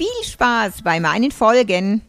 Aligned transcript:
Viel 0.00 0.24
Spaß 0.24 0.80
bei 0.82 0.98
meinen 0.98 1.30
Folgen. 1.30 2.00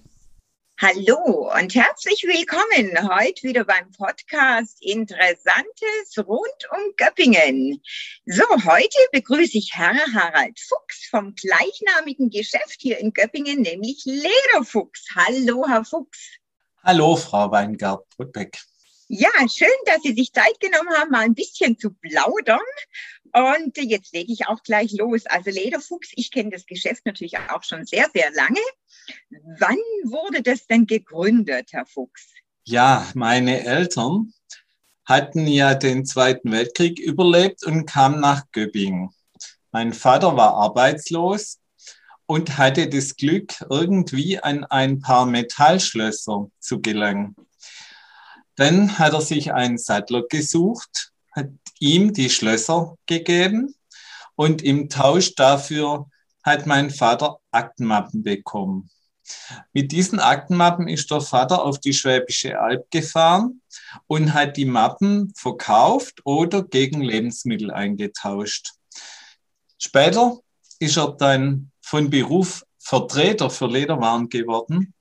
Hallo 0.79 1.51
und 1.53 1.75
herzlich 1.75 2.23
willkommen 2.23 3.13
heute 3.13 3.43
wieder 3.43 3.65
beim 3.65 3.91
Podcast 3.91 4.77
Interessantes 4.79 6.17
rund 6.19 6.69
um 6.71 6.93
Göppingen. 6.95 7.81
So, 8.25 8.45
heute 8.63 8.97
begrüße 9.11 9.57
ich 9.57 9.71
Herr 9.73 9.93
Harald 10.13 10.57
Fuchs 10.57 11.09
vom 11.09 11.35
gleichnamigen 11.35 12.29
Geschäft 12.29 12.77
hier 12.79 12.97
in 12.97 13.11
Göppingen, 13.11 13.59
nämlich 13.59 14.03
Lederfuchs. 14.05 15.07
Hallo, 15.13 15.65
Herr 15.67 15.83
Fuchs. 15.83 16.29
Hallo, 16.85 17.17
Frau 17.17 17.51
Weingart-Brutbeck. 17.51 18.57
Ja, 19.09 19.31
schön, 19.53 19.67
dass 19.87 20.01
Sie 20.03 20.13
sich 20.13 20.31
Zeit 20.31 20.57
genommen 20.61 20.91
haben, 20.97 21.11
mal 21.11 21.25
ein 21.25 21.35
bisschen 21.35 21.77
zu 21.77 21.91
plaudern. 21.91 22.61
Und 23.33 23.77
jetzt 23.77 24.13
lege 24.13 24.31
ich 24.31 24.47
auch 24.47 24.61
gleich 24.63 24.91
los. 24.93 25.25
Also 25.25 25.49
Lederfuchs, 25.49 26.09
ich 26.15 26.31
kenne 26.31 26.49
das 26.49 26.65
Geschäft 26.65 27.05
natürlich 27.05 27.37
auch 27.37 27.63
schon 27.63 27.85
sehr, 27.85 28.07
sehr 28.13 28.31
lange. 28.31 28.59
Wann 29.59 29.77
wurde 30.03 30.41
das 30.41 30.67
denn 30.67 30.85
gegründet, 30.85 31.69
Herr 31.71 31.85
Fuchs? 31.85 32.29
Ja, 32.63 33.07
meine 33.13 33.65
Eltern 33.65 34.33
hatten 35.05 35.47
ja 35.47 35.73
den 35.73 36.05
Zweiten 36.05 36.51
Weltkrieg 36.51 36.99
überlebt 36.99 37.65
und 37.65 37.85
kamen 37.85 38.19
nach 38.19 38.43
Göppingen. 38.51 39.09
Mein 39.71 39.93
Vater 39.93 40.35
war 40.37 40.53
arbeitslos 40.53 41.59
und 42.25 42.57
hatte 42.57 42.87
das 42.87 43.15
Glück, 43.15 43.53
irgendwie 43.69 44.39
an 44.39 44.63
ein 44.65 44.99
paar 44.99 45.25
Metallschlösser 45.25 46.49
zu 46.59 46.81
gelangen. 46.81 47.35
Dann 48.55 48.99
hat 48.99 49.13
er 49.13 49.21
sich 49.21 49.53
einen 49.53 49.77
Sattler 49.77 50.23
gesucht, 50.29 51.11
hat 51.31 51.49
ihm 51.81 52.13
die 52.13 52.29
Schlösser 52.29 52.95
gegeben 53.07 53.75
und 54.35 54.61
im 54.61 54.87
Tausch 54.87 55.35
dafür 55.35 56.07
hat 56.43 56.65
mein 56.65 56.89
Vater 56.89 57.39
Aktenmappen 57.51 58.23
bekommen. 58.23 58.89
Mit 59.73 59.91
diesen 59.91 60.19
Aktenmappen 60.19 60.87
ist 60.87 61.09
der 61.11 61.21
Vater 61.21 61.63
auf 61.63 61.79
die 61.79 61.93
Schwäbische 61.93 62.59
Alb 62.59 62.89
gefahren 62.91 63.61
und 64.07 64.33
hat 64.33 64.57
die 64.57 64.65
Mappen 64.65 65.33
verkauft 65.35 66.21
oder 66.25 66.63
gegen 66.63 67.01
Lebensmittel 67.01 67.71
eingetauscht. 67.71 68.73
Später 69.77 70.39
ist 70.79 70.97
er 70.97 71.11
dann 71.13 71.71
von 71.81 72.09
Beruf 72.09 72.63
Vertreter 72.79 73.49
für 73.49 73.67
Lederwaren 73.67 74.27
geworden, 74.29 74.93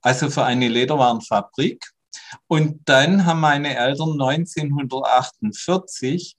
also 0.00 0.28
für 0.28 0.44
eine 0.44 0.68
Lederwarenfabrik. 0.68 1.92
Und 2.46 2.88
dann 2.88 3.26
haben 3.26 3.40
meine 3.40 3.76
Eltern 3.76 4.20
1948 4.20 6.36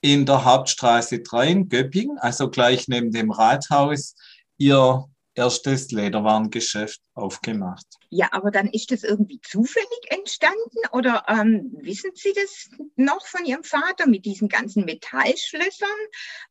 in 0.00 0.26
der 0.26 0.44
Hauptstraße 0.44 1.20
3 1.20 1.48
in 1.48 1.68
Göppingen, 1.68 2.18
also 2.18 2.50
gleich 2.50 2.88
neben 2.88 3.12
dem 3.12 3.30
Rathaus, 3.30 4.16
ihr 4.58 5.04
erstes 5.34 5.90
Lederwarengeschäft 5.90 7.00
aufgemacht. 7.14 7.86
Ja, 8.10 8.28
aber 8.32 8.50
dann 8.50 8.68
ist 8.68 8.90
das 8.90 9.02
irgendwie 9.02 9.40
zufällig 9.40 9.88
entstanden 10.08 10.78
oder 10.92 11.24
ähm, 11.28 11.72
wissen 11.80 12.10
Sie 12.14 12.34
das 12.34 12.68
noch 12.96 13.26
von 13.26 13.46
Ihrem 13.46 13.64
Vater 13.64 14.06
mit 14.06 14.26
diesen 14.26 14.48
ganzen 14.48 14.84
Metallschlössern? 14.84 15.88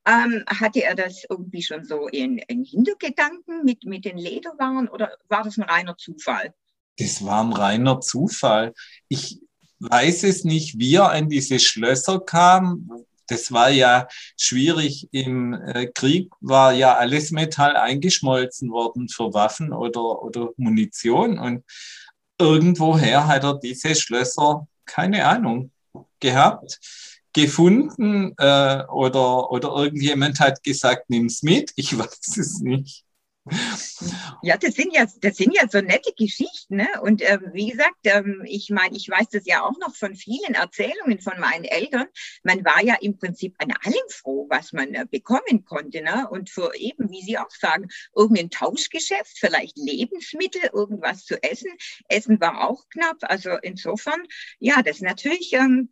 Ähm, 0.07 0.44
hatte 0.47 0.83
er 0.83 0.95
das 0.95 1.23
irgendwie 1.29 1.61
schon 1.61 1.85
so 1.85 2.07
in, 2.07 2.39
in 2.39 2.63
Hintergedanken 2.63 3.63
mit, 3.63 3.85
mit 3.85 4.05
den 4.05 4.17
Lederwaren 4.17 4.88
oder 4.88 5.16
war 5.27 5.44
das 5.44 5.57
ein 5.57 5.63
reiner 5.63 5.97
Zufall? 5.97 6.53
Das 6.97 7.24
war 7.24 7.44
ein 7.44 7.53
reiner 7.53 8.02
Zufall. 8.02 8.74
Ich 9.07 9.40
weiß 9.79 10.24
es 10.24 10.44
nicht, 10.44 10.78
wie 10.78 10.96
er 10.96 11.12
an 11.12 11.29
diese 11.29 11.59
Schlösser 11.59 12.19
kam, 12.19 12.90
das 13.31 13.52
war 13.53 13.69
ja 13.69 14.09
schwierig. 14.38 15.07
Im 15.12 15.53
äh, 15.53 15.88
Krieg 15.88 16.34
war 16.41 16.74
ja 16.74 16.96
alles 16.96 17.31
Metall 17.31 17.78
eingeschmolzen 17.78 18.72
worden 18.72 19.07
für 19.07 19.34
Waffen 19.34 19.72
oder, 19.72 20.22
oder 20.22 20.50
Munition. 20.57 21.40
Und 21.40 21.63
irgendwoher 22.38 23.28
hat 23.28 23.46
er 23.46 23.57
diese 23.57 23.96
Schlösser, 23.96 24.68
keine 24.85 25.25
Ahnung, 25.25 25.72
gehabt, 26.19 26.80
gefunden 27.31 28.34
äh, 28.38 28.84
oder, 28.91 29.50
oder 29.50 29.75
irgendjemand 29.78 30.41
hat 30.41 30.62
gesagt, 30.62 31.09
nimm's 31.09 31.41
mit. 31.41 31.72
Ich 31.78 31.97
weiß 31.97 32.38
es 32.38 32.59
nicht. 32.59 33.06
Ja, 34.44 34.57
das 34.57 34.75
sind 34.75 34.94
ja, 34.94 35.06
das 35.22 35.38
sind 35.38 35.56
ja 35.56 35.68
so 35.68 35.81
nette 35.81 36.13
Geschichten. 36.16 36.78
Ne? 36.78 36.88
Und 37.02 37.22
ähm, 37.28 37.50
wie 37.53 37.72
gesagt, 37.72 37.97
ähm, 38.03 38.44
ich 38.46 38.69
meine, 38.69 38.96
ich 38.96 39.09
weiß 39.09 39.29
das 39.29 39.46
ja 39.46 39.63
auch 39.63 39.78
noch 39.79 39.96
von 39.96 40.16
vielen 40.16 40.53
Erzählungen 40.53 41.19
von 41.19 41.40
meinen 41.40 41.66
Eltern. 41.66 42.07
Man 42.44 42.63
war 42.63 42.84
ja 42.84 42.96
im 43.01 43.18
Prinzip 43.18 43.56
an 43.57 43.74
allem 43.84 44.09
froh, 44.09 44.47
was 44.50 44.74
man 44.74 44.94
äh, 44.94 45.06
bekommen 45.09 45.66
konnte. 45.66 46.01
Ne? 46.01 46.28
Und 46.30 46.50
für 46.50 46.75
eben, 46.75 47.09
wie 47.09 47.22
Sie 47.22 47.38
auch 47.38 47.50
sagen, 47.50 47.88
irgendein 48.16 48.51
Tauschgeschäft, 48.51 49.38
vielleicht 49.38 49.78
Lebensmittel, 49.78 50.69
irgendwas 50.74 51.25
zu 51.25 51.41
essen. 51.41 51.72
Essen 52.09 52.40
war 52.40 52.69
auch 52.69 52.88
knapp. 52.90 53.18
Also 53.22 53.51
insofern, 53.62 54.22
ja, 54.59 54.84
das 54.84 54.97
ist 54.97 55.03
natürlich 55.03 55.53
ähm, 55.53 55.90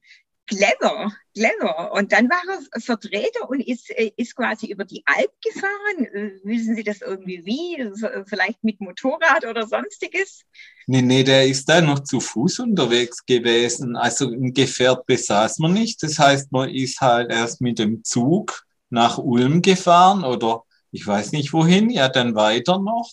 clever, 0.50 1.12
clever. 1.36 1.92
Und 1.94 2.12
dann 2.12 2.30
war 2.30 2.42
er 2.48 2.82
Vertreter 2.82 3.50
und 3.50 3.62
ist, 3.62 3.90
äh, 3.92 4.12
ist 4.18 4.36
quasi 4.36 4.68
über 4.68 4.84
die 4.84 5.04
Alp 5.06 5.32
gefahren. 5.42 6.06
Äh, 6.14 6.32
wissen 6.44 6.76
Sie 6.76 6.84
das 6.84 7.02
irgendwie 7.02 7.46
wie? 7.46 7.92
Vielleicht 8.26 8.64
mit 8.64 8.82
Motorrad 8.82 9.46
oder 9.46 9.68
sonstiges? 9.68 10.44
Nee, 10.88 11.02
nee, 11.02 11.24
der 11.24 11.48
ist 11.48 11.70
da 11.70 11.82
noch 11.82 12.00
zu 12.00 12.20
Fuß 12.20 12.60
unterwegs 12.60 13.26
gewesen. 13.26 13.96
Also 13.96 14.30
ein 14.30 14.54
Gefährt 14.54 15.06
besaß 15.06 15.60
man 15.60 15.74
nicht. 15.74 16.02
Das 16.04 16.20
heißt, 16.20 16.52
man 16.52 16.70
ist 16.70 17.00
halt 17.00 17.32
erst 17.32 17.62
mit 17.62 17.80
dem 17.80 18.04
Zug 18.04 18.66
nach 18.90 19.18
Ulm 19.18 19.62
gefahren 19.62 20.24
oder 20.24 20.64
ich 20.92 21.06
weiß 21.06 21.34
nicht 21.34 21.54
wohin, 21.54 21.92
ja, 21.92 22.10
dann 22.10 22.34
weiter 22.34 22.80
noch 22.80 23.12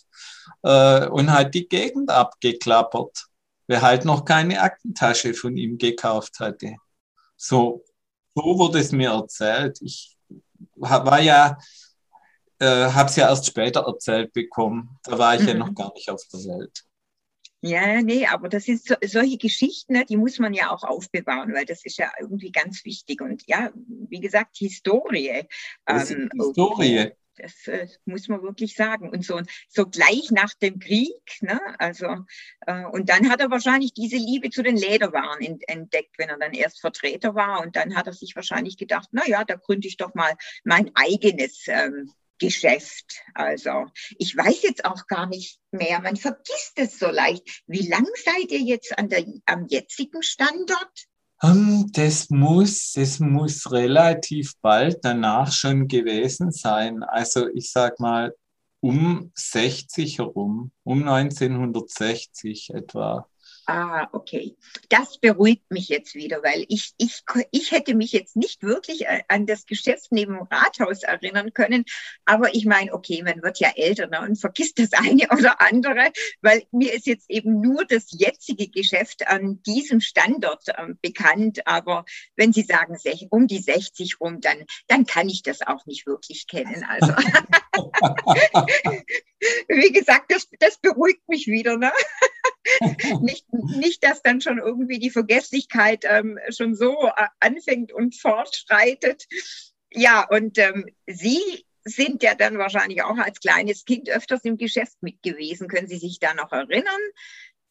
äh, 0.62 1.06
und 1.08 1.30
hat 1.30 1.54
die 1.54 1.68
Gegend 1.68 2.10
abgeklappert. 2.10 3.26
Wer 3.66 3.82
halt 3.82 4.04
noch 4.04 4.24
keine 4.24 4.62
Aktentasche 4.62 5.34
von 5.34 5.56
ihm 5.56 5.76
gekauft 5.76 6.38
hatte. 6.40 6.76
So, 7.46 7.84
so 8.34 8.42
wurde 8.58 8.80
es 8.80 8.90
mir 8.90 9.10
erzählt. 9.10 9.78
Ich 9.80 10.16
war 10.74 11.20
ja, 11.20 11.58
äh, 12.58 12.66
habe 12.66 13.08
es 13.08 13.16
ja 13.16 13.28
erst 13.28 13.46
später 13.46 13.82
erzählt 13.86 14.32
bekommen. 14.32 14.98
Da 15.04 15.16
war 15.16 15.36
ich 15.36 15.42
mhm. 15.42 15.48
ja 15.48 15.54
noch 15.54 15.74
gar 15.74 15.92
nicht 15.94 16.10
auf 16.10 16.22
der 16.32 16.40
Welt. 16.40 16.82
Ja, 17.62 18.02
nee, 18.02 18.26
aber 18.26 18.48
das 18.48 18.66
ist 18.68 18.88
so, 18.88 18.96
solche 19.04 19.38
Geschichten, 19.38 19.94
ne, 19.94 20.04
die 20.04 20.16
muss 20.16 20.38
man 20.38 20.54
ja 20.54 20.70
auch 20.70 20.82
aufbewahren, 20.82 21.54
weil 21.54 21.64
das 21.64 21.84
ist 21.84 21.98
ja 21.98 22.10
irgendwie 22.20 22.50
ganz 22.50 22.84
wichtig. 22.84 23.20
Und 23.20 23.44
ja, 23.46 23.70
wie 24.08 24.20
gesagt, 24.20 24.56
Historie. 24.58 25.46
Ähm, 25.86 26.28
Historie 26.34 27.12
das 27.36 27.66
äh, 27.66 27.86
muss 28.04 28.28
man 28.28 28.42
wirklich 28.42 28.74
sagen. 28.74 29.10
Und 29.10 29.24
so, 29.24 29.40
so 29.68 29.86
gleich 29.86 30.30
nach 30.30 30.54
dem 30.54 30.78
Krieg, 30.78 31.20
ne? 31.40 31.60
also, 31.78 32.06
äh, 32.66 32.84
und 32.84 33.08
dann 33.08 33.30
hat 33.30 33.40
er 33.40 33.50
wahrscheinlich 33.50 33.92
diese 33.92 34.16
Liebe 34.16 34.50
zu 34.50 34.62
den 34.62 34.76
Lederwaren 34.76 35.60
entdeckt, 35.66 36.18
wenn 36.18 36.28
er 36.28 36.38
dann 36.38 36.52
erst 36.52 36.80
Vertreter 36.80 37.34
war. 37.34 37.60
Und 37.60 37.76
dann 37.76 37.94
hat 37.94 38.06
er 38.06 38.12
sich 38.12 38.34
wahrscheinlich 38.36 38.76
gedacht, 38.76 39.08
na 39.12 39.26
ja, 39.26 39.44
da 39.44 39.56
gründe 39.56 39.88
ich 39.88 39.96
doch 39.96 40.14
mal 40.14 40.34
mein 40.64 40.90
eigenes 40.94 41.64
ähm, 41.68 42.12
Geschäft. 42.38 43.22
Also 43.34 43.86
ich 44.18 44.36
weiß 44.36 44.62
jetzt 44.62 44.84
auch 44.84 45.06
gar 45.06 45.26
nicht 45.26 45.58
mehr, 45.70 46.00
man 46.00 46.16
vergisst 46.16 46.72
es 46.76 46.98
so 46.98 47.08
leicht. 47.08 47.62
Wie 47.66 47.88
lang 47.88 48.06
seid 48.24 48.50
ihr 48.50 48.60
jetzt 48.60 48.98
an 48.98 49.08
der, 49.08 49.24
am 49.46 49.66
jetzigen 49.68 50.22
Standort? 50.22 51.06
Ähm, 51.42 51.90
das 51.92 52.30
muss, 52.30 52.92
das 52.92 53.20
muss 53.20 53.70
relativ 53.70 54.54
bald 54.62 54.98
danach 55.02 55.52
schon 55.52 55.88
gewesen 55.88 56.50
sein. 56.50 57.02
Also 57.02 57.48
ich 57.48 57.70
sag 57.70 58.00
mal 58.00 58.34
um 58.80 59.32
60 59.34 60.18
herum, 60.18 60.72
um 60.84 61.06
1960 61.06 62.70
etwa. 62.70 63.28
Ah, 63.68 64.08
okay. 64.12 64.56
Das 64.90 65.18
beruhigt 65.18 65.68
mich 65.70 65.88
jetzt 65.88 66.14
wieder, 66.14 66.40
weil 66.44 66.64
ich, 66.68 66.94
ich, 66.98 67.24
ich 67.50 67.72
hätte 67.72 67.96
mich 67.96 68.12
jetzt 68.12 68.36
nicht 68.36 68.62
wirklich 68.62 69.06
an 69.28 69.46
das 69.46 69.66
Geschäft 69.66 70.12
neben 70.12 70.34
dem 70.34 70.46
Rathaus 70.48 71.02
erinnern 71.02 71.52
können. 71.52 71.84
Aber 72.24 72.54
ich 72.54 72.64
meine, 72.64 72.94
okay, 72.94 73.24
man 73.24 73.42
wird 73.42 73.58
ja 73.58 73.72
älter 73.74 74.06
ne, 74.06 74.20
und 74.20 74.36
vergisst 74.36 74.78
das 74.78 74.92
eine 74.96 75.26
oder 75.36 75.60
andere, 75.60 76.12
weil 76.42 76.62
mir 76.70 76.94
ist 76.94 77.08
jetzt 77.08 77.28
eben 77.28 77.60
nur 77.60 77.84
das 77.84 78.06
jetzige 78.10 78.68
Geschäft 78.68 79.26
an 79.26 79.60
diesem 79.62 80.00
Standort 80.00 80.62
ähm, 80.78 81.00
bekannt. 81.02 81.66
Aber 81.66 82.04
wenn 82.36 82.52
Sie 82.52 82.62
sagen, 82.62 82.96
um 83.30 83.48
die 83.48 83.58
60 83.58 84.20
rum, 84.20 84.40
dann, 84.40 84.58
dann 84.86 85.06
kann 85.06 85.28
ich 85.28 85.42
das 85.42 85.62
auch 85.62 85.86
nicht 85.86 86.06
wirklich 86.06 86.46
kennen. 86.46 86.84
Also, 86.84 87.08
wie 89.68 89.92
gesagt, 89.92 90.30
das, 90.30 90.46
das 90.60 90.78
beruhigt 90.78 91.28
mich 91.28 91.48
wieder. 91.48 91.76
Ne? 91.76 91.90
nicht, 93.20 93.46
nicht, 93.52 94.04
dass 94.04 94.22
dann 94.22 94.40
schon 94.40 94.58
irgendwie 94.58 94.98
die 94.98 95.10
Vergesslichkeit 95.10 96.04
ähm, 96.08 96.38
schon 96.50 96.74
so 96.74 96.92
äh, 97.16 97.26
anfängt 97.40 97.92
und 97.92 98.14
fortschreitet. 98.14 99.26
Ja, 99.92 100.26
und 100.28 100.58
ähm, 100.58 100.86
Sie 101.06 101.66
sind 101.84 102.22
ja 102.22 102.34
dann 102.34 102.58
wahrscheinlich 102.58 103.02
auch 103.02 103.16
als 103.16 103.40
kleines 103.40 103.84
Kind 103.84 104.10
öfters 104.10 104.44
im 104.44 104.58
Geschäft 104.58 104.96
mit 105.00 105.22
gewesen. 105.22 105.68
Können 105.68 105.86
Sie 105.86 105.98
sich 105.98 106.18
da 106.18 106.34
noch 106.34 106.52
erinnern? 106.52 107.00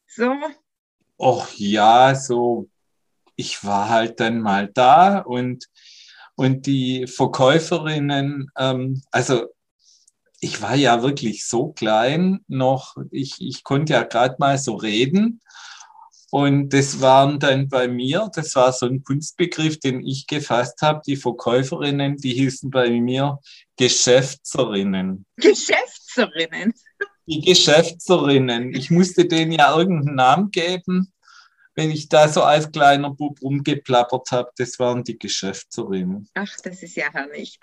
So. 0.08 0.34
Och 1.18 1.54
ja, 1.56 2.16
so. 2.16 2.70
Ich 3.36 3.66
war 3.66 3.90
halt 3.90 4.22
dann 4.22 4.40
mal 4.40 4.70
da 4.74 5.20
und, 5.20 5.66
und 6.36 6.66
die 6.66 7.06
Verkäuferinnen, 7.06 8.50
ähm, 8.58 9.02
also 9.12 9.48
ich 10.40 10.62
war 10.62 10.76
ja 10.76 11.02
wirklich 11.02 11.46
so 11.46 11.72
klein 11.72 12.42
noch, 12.48 12.96
ich, 13.12 13.36
ich 13.40 13.64
konnte 13.64 13.94
ja 13.94 14.04
gerade 14.04 14.36
mal 14.40 14.58
so 14.58 14.76
reden. 14.76 15.42
Und 16.32 16.70
das 16.74 17.00
waren 17.00 17.40
dann 17.40 17.70
bei 17.70 17.88
mir, 17.88 18.30
das 18.34 18.56
war 18.56 18.74
so 18.74 18.88
ein 18.88 19.04
Kunstbegriff, 19.04 19.80
den 19.80 20.06
ich 20.06 20.28
gefasst 20.28 20.82
habe. 20.82 21.02
Die 21.06 21.16
Verkäuferinnen, 21.16 22.18
die 22.18 22.34
hießen 22.34 22.70
bei 22.70 22.90
mir 22.90 23.40
Geschäftserinnen. 23.78 25.26
Geschäftserinnen? 25.38 26.74
Die 27.28 27.42
Geschäftserinnen. 27.42 28.74
Ich 28.74 28.92
musste 28.92 29.26
denen 29.26 29.54
ja 29.54 29.78
irgendeinen 29.78 30.16
Namen 30.16 30.52
geben, 30.52 31.14
wenn 31.74 31.90
ich 31.90 32.10
da 32.10 32.28
so 32.28 32.44
als 32.44 32.72
kleiner 32.72 33.12
Bub 33.12 33.42
rumgeplappert 33.42 34.32
habe. 34.32 34.52
Das 34.58 34.78
waren 34.78 35.04
die 35.04 35.18
Geschäftserinnen. 35.18 36.28
Ach, 36.34 36.54
das 36.64 36.84
ist 36.84 36.96
ja 36.96 37.12
herrlich. 37.14 37.60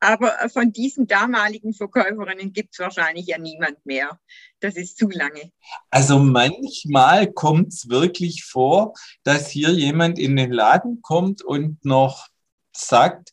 Aber 0.00 0.32
von 0.52 0.72
diesen 0.72 1.06
damaligen 1.06 1.72
Verkäuferinnen 1.72 2.52
gibt 2.52 2.74
es 2.74 2.78
wahrscheinlich 2.78 3.26
ja 3.26 3.38
niemand 3.38 3.84
mehr. 3.86 4.18
Das 4.60 4.76
ist 4.76 4.98
zu 4.98 5.08
lange. 5.08 5.50
Also 5.90 6.18
manchmal 6.18 7.32
kommt 7.32 7.72
es 7.72 7.88
wirklich 7.88 8.44
vor, 8.44 8.94
dass 9.22 9.48
hier 9.48 9.70
jemand 9.70 10.18
in 10.18 10.36
den 10.36 10.52
Laden 10.52 11.00
kommt 11.02 11.42
und 11.42 11.84
noch 11.84 12.28
sagt, 12.76 13.30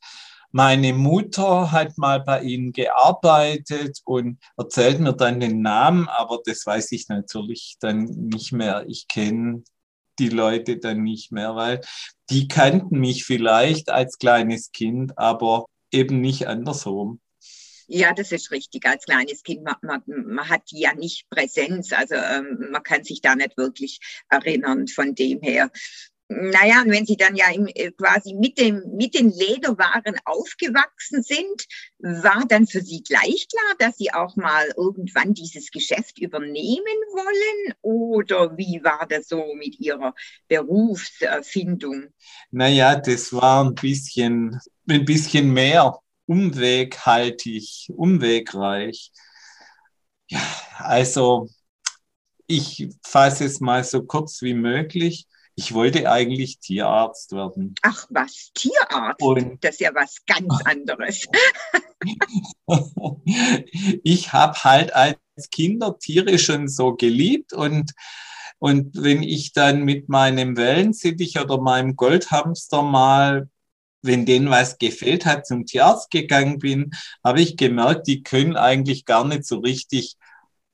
meine 0.52 0.94
Mutter 0.94 1.72
hat 1.72 1.98
mal 1.98 2.22
bei 2.22 2.42
Ihnen 2.42 2.72
gearbeitet 2.72 4.00
und 4.06 4.40
erzählt 4.56 5.00
mir 5.00 5.14
dann 5.14 5.40
den 5.40 5.62
Namen, 5.62 6.08
aber 6.08 6.40
das 6.44 6.66
weiß 6.66 6.94
ich 6.94 7.10
natürlich 7.10 7.76
dann 7.80 8.06
nicht 8.06 8.54
mehr. 8.54 8.86
Ich 8.88 9.08
kenne 9.08 9.64
die 10.20 10.30
Leute 10.30 10.78
dann 10.78 11.04
nicht 11.04 11.32
mehr, 11.32 11.56
weil 11.56 11.82
die 12.30 12.48
kannten 12.48 13.00
mich 13.00 13.26
vielleicht 13.26 13.90
als 13.90 14.18
kleines 14.18 14.72
Kind, 14.72 15.18
aber 15.18 15.66
eben 15.92 16.22
nicht 16.22 16.48
andersrum. 16.48 17.20
Ja, 17.88 18.14
das 18.14 18.34
ist 18.34 18.52
richtig. 18.52 18.86
Als 18.86 19.06
kleines 19.06 19.44
Kind, 19.44 19.64
man, 19.64 19.76
man, 19.82 20.04
man 20.06 20.50
hat 20.50 20.64
ja 20.72 20.94
nicht 20.94 21.30
Präsenz, 21.30 21.94
also 21.94 22.16
ähm, 22.16 22.68
man 22.72 22.84
kann 22.84 23.04
sich 23.06 23.22
da 23.22 23.36
nicht 23.36 23.58
wirklich 23.58 24.00
erinnern 24.30 24.88
von 24.88 25.16
dem 25.16 25.42
her. 25.42 25.72
Naja, 26.30 26.82
und 26.82 26.92
wenn 26.92 27.06
Sie 27.06 27.16
dann 27.16 27.38
ja 27.38 27.50
im, 27.54 27.68
äh, 27.68 27.92
quasi 27.92 28.34
mit, 28.34 28.58
dem, 28.60 28.84
mit 28.98 29.16
den 29.16 29.32
Lederwaren 29.32 30.18
aufgewachsen 30.26 31.24
sind, 31.24 31.66
war 32.00 32.44
dann 32.50 32.68
für 32.68 32.82
Sie 32.82 33.02
gleich 33.02 33.48
klar, 33.48 33.76
dass 33.80 33.98
Sie 33.98 34.12
auch 34.12 34.36
mal 34.36 34.68
irgendwann 34.76 35.34
dieses 35.34 35.72
Geschäft 35.72 36.20
übernehmen 36.20 36.84
wollen? 37.14 37.76
Oder 37.82 38.58
wie 38.58 38.84
war 38.84 39.08
das 39.08 39.30
so 39.30 39.54
mit 39.56 39.80
Ihrer 39.80 40.14
Berufsfindung? 40.50 42.08
Naja, 42.52 42.98
das 42.98 43.32
war 43.32 43.64
ein 43.64 43.76
bisschen 43.76 44.60
ein 44.90 45.06
bisschen 45.06 45.52
mehr 45.54 46.00
umweghaltig, 46.26 47.90
umwegreich. 47.96 49.12
Ja, 50.30 50.42
also 50.78 51.50
ich 52.48 52.90
fasse 53.06 53.46
es 53.46 53.60
mal 53.60 53.84
so 53.84 54.04
kurz 54.04 54.42
wie 54.42 54.54
möglich. 54.54 55.28
Ich 55.56 55.74
wollte 55.74 56.10
eigentlich 56.10 56.60
Tierarzt 56.60 57.32
werden. 57.32 57.74
Ach 57.82 58.06
was, 58.10 58.52
Tierarzt? 58.54 59.22
Und 59.22 59.64
das 59.64 59.76
ist 59.76 59.82
ja 59.82 59.96
was 59.96 60.18
ganz 60.26 60.54
anderes. 60.66 61.28
ich 64.04 64.34
habe 64.34 64.64
halt 64.64 64.94
als 64.94 65.18
Kinder 65.52 65.98
Tiere 65.98 66.38
schon 66.38 66.68
so 66.68 66.94
geliebt 66.96 67.54
und 67.54 67.94
und 68.60 68.96
wenn 68.96 69.22
ich 69.22 69.54
dann 69.54 69.84
mit 69.84 70.10
meinem 70.10 70.58
Wellensittich 70.58 71.40
oder 71.40 71.62
meinem 71.62 71.96
Goldhamster 71.96 72.82
mal 72.82 73.50
wenn 74.02 74.26
denen 74.26 74.50
was 74.50 74.78
gefehlt 74.78 75.26
hat, 75.26 75.46
zum 75.48 75.66
Tierarzt 75.66 76.12
gegangen 76.12 76.60
bin, 76.60 76.92
habe 77.24 77.42
ich 77.42 77.58
gemerkt, 77.58 78.08
die 78.08 78.24
können 78.24 78.56
eigentlich 78.56 79.06
gar 79.06 79.26
nicht 79.26 79.46
so 79.46 79.60
richtig 79.60 80.16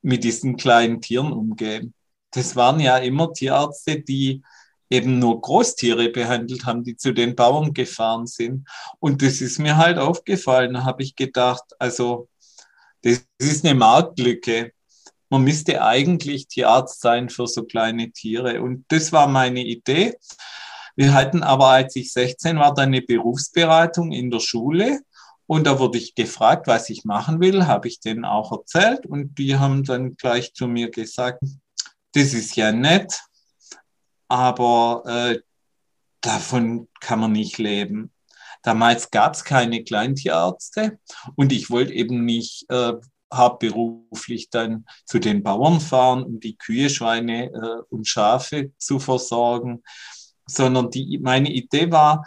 mit 0.02 0.24
diesen 0.24 0.58
kleinen 0.58 1.02
Tieren 1.02 1.32
umgehen. 1.32 1.94
Das 2.32 2.56
waren 2.56 2.80
ja 2.80 2.98
immer 2.98 3.32
Tierärzte, 3.34 4.02
die 4.02 4.42
eben 4.90 5.18
nur 5.20 5.42
Großtiere 5.42 6.10
behandelt 6.10 6.66
haben, 6.66 6.84
die 6.84 6.96
zu 6.96 7.14
den 7.14 7.36
Bauern 7.36 7.74
gefahren 7.74 8.28
sind. 8.28 8.68
Und 9.00 9.22
das 9.22 9.42
ist 9.42 9.60
mir 9.60 9.78
halt 9.78 9.98
aufgefallen. 9.98 10.74
Da 10.74 10.84
habe 10.84 11.04
ich 11.04 11.16
gedacht, 11.16 11.64
also 11.80 12.28
das 13.02 13.26
ist 13.40 13.66
eine 13.66 13.76
Marktlücke. 13.76 14.72
Man 15.30 15.44
müsste 15.44 15.82
eigentlich 15.82 16.48
Tierarzt 16.48 17.02
sein 17.02 17.30
für 17.30 17.48
so 17.48 17.64
kleine 17.64 18.12
Tiere. 18.12 18.62
Und 18.62 18.86
das 18.90 19.12
war 19.12 19.28
meine 19.28 19.64
Idee. 19.64 20.16
Wir 20.96 21.14
hatten 21.14 21.44
aber, 21.44 21.70
als 21.70 21.96
ich 21.96 22.14
16 22.14 22.58
war, 22.58 22.74
dann 22.74 22.90
eine 22.90 23.02
Berufsberatung 23.02 24.12
in 24.12 24.30
der 24.30 24.40
Schule. 24.40 25.02
Und 25.46 25.68
da 25.68 25.80
wurde 25.80 25.98
ich 25.98 26.16
gefragt, 26.16 26.68
was 26.68 26.90
ich 26.90 27.04
machen 27.04 27.42
will, 27.42 27.68
habe 27.68 27.88
ich 27.88 28.00
denen 28.00 28.26
auch 28.26 28.52
erzählt. 28.52 29.06
Und 29.06 29.38
die 29.38 29.58
haben 29.58 29.84
dann 29.84 30.16
gleich 30.16 30.54
zu 30.54 30.68
mir 30.68 30.90
gesagt, 30.90 31.44
das 32.14 32.34
ist 32.34 32.56
ja 32.56 32.72
nett, 32.72 33.22
aber 34.28 35.04
äh, 35.06 35.40
davon 36.22 36.88
kann 37.00 37.20
man 37.20 37.32
nicht 37.32 37.58
leben. 37.58 38.12
Damals 38.62 39.12
gab 39.12 39.34
es 39.34 39.44
keine 39.44 39.84
Kleintierärzte 39.84 41.00
und 41.36 41.52
ich 41.52 41.70
wollte 41.70 41.94
eben 41.94 42.24
nicht 42.24 42.66
äh, 42.70 42.94
hauptberuflich 43.34 44.50
dann 44.50 44.86
zu 45.06 45.20
den 45.20 45.44
Bauern 45.44 45.82
fahren, 45.82 46.24
um 46.24 46.40
die 46.40 46.56
Kühe, 46.56 46.90
Schweine 46.90 47.48
äh, 47.48 47.84
und 47.90 48.08
Schafe 48.08 48.72
zu 48.78 49.00
versorgen, 49.00 49.84
sondern 50.46 50.90
die, 50.90 51.20
meine 51.22 51.52
Idee 51.52 51.92
war, 51.92 52.26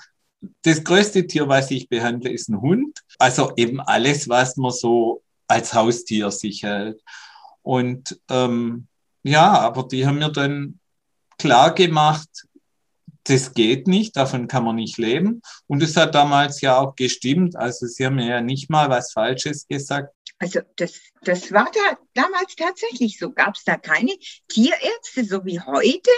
das 0.62 0.85
größte 0.85 1.26
Tier, 1.26 1.49
was 1.49 1.70
ich 1.70 1.88
behandle, 1.88 2.30
ist 2.30 2.49
ein 2.49 2.61
Hund. 2.61 2.99
Also 3.18 3.52
eben 3.56 3.80
alles, 3.80 4.28
was 4.28 4.56
man 4.56 4.70
so 4.70 5.23
als 5.49 5.75
Haustier 5.75 6.30
sich 6.30 6.62
hält. 6.62 7.02
Und 7.62 8.20
ähm, 8.30 8.87
ja, 9.23 9.58
aber 9.58 9.85
die 9.85 10.06
haben 10.06 10.18
mir 10.18 10.30
dann 10.30 10.78
klar 11.38 11.75
gemacht, 11.75 12.28
das 13.25 13.54
geht 13.54 13.88
nicht, 13.88 14.16
davon 14.16 14.46
kann 14.46 14.64
man 14.64 14.76
nicht 14.76 14.99
leben. 14.99 15.42
Und 15.66 15.82
es 15.82 15.96
hat 15.96 16.14
damals 16.14 16.61
ja 16.61 16.78
auch 16.78 16.94
gestimmt. 16.94 17.56
Also 17.56 17.87
sie 17.87 18.06
haben 18.06 18.16
mir 18.16 18.28
ja 18.28 18.40
nicht 18.40 18.70
mal 18.70 18.88
was 18.88 19.12
Falsches 19.12 19.66
gesagt. 19.66 20.14
Also 20.38 20.61
das, 20.76 21.00
das 21.23 21.50
war 21.50 21.68
da 21.73 21.99
damals 22.16 22.56
tatsächlich 22.56 23.18
so. 23.18 23.30
Gab 23.30 23.54
es 23.56 23.64
da 23.64 23.76
keine 23.76 24.12
Tierärzte, 24.49 25.25
so 25.25 25.44
wie 25.44 25.61
heute, 25.61 26.11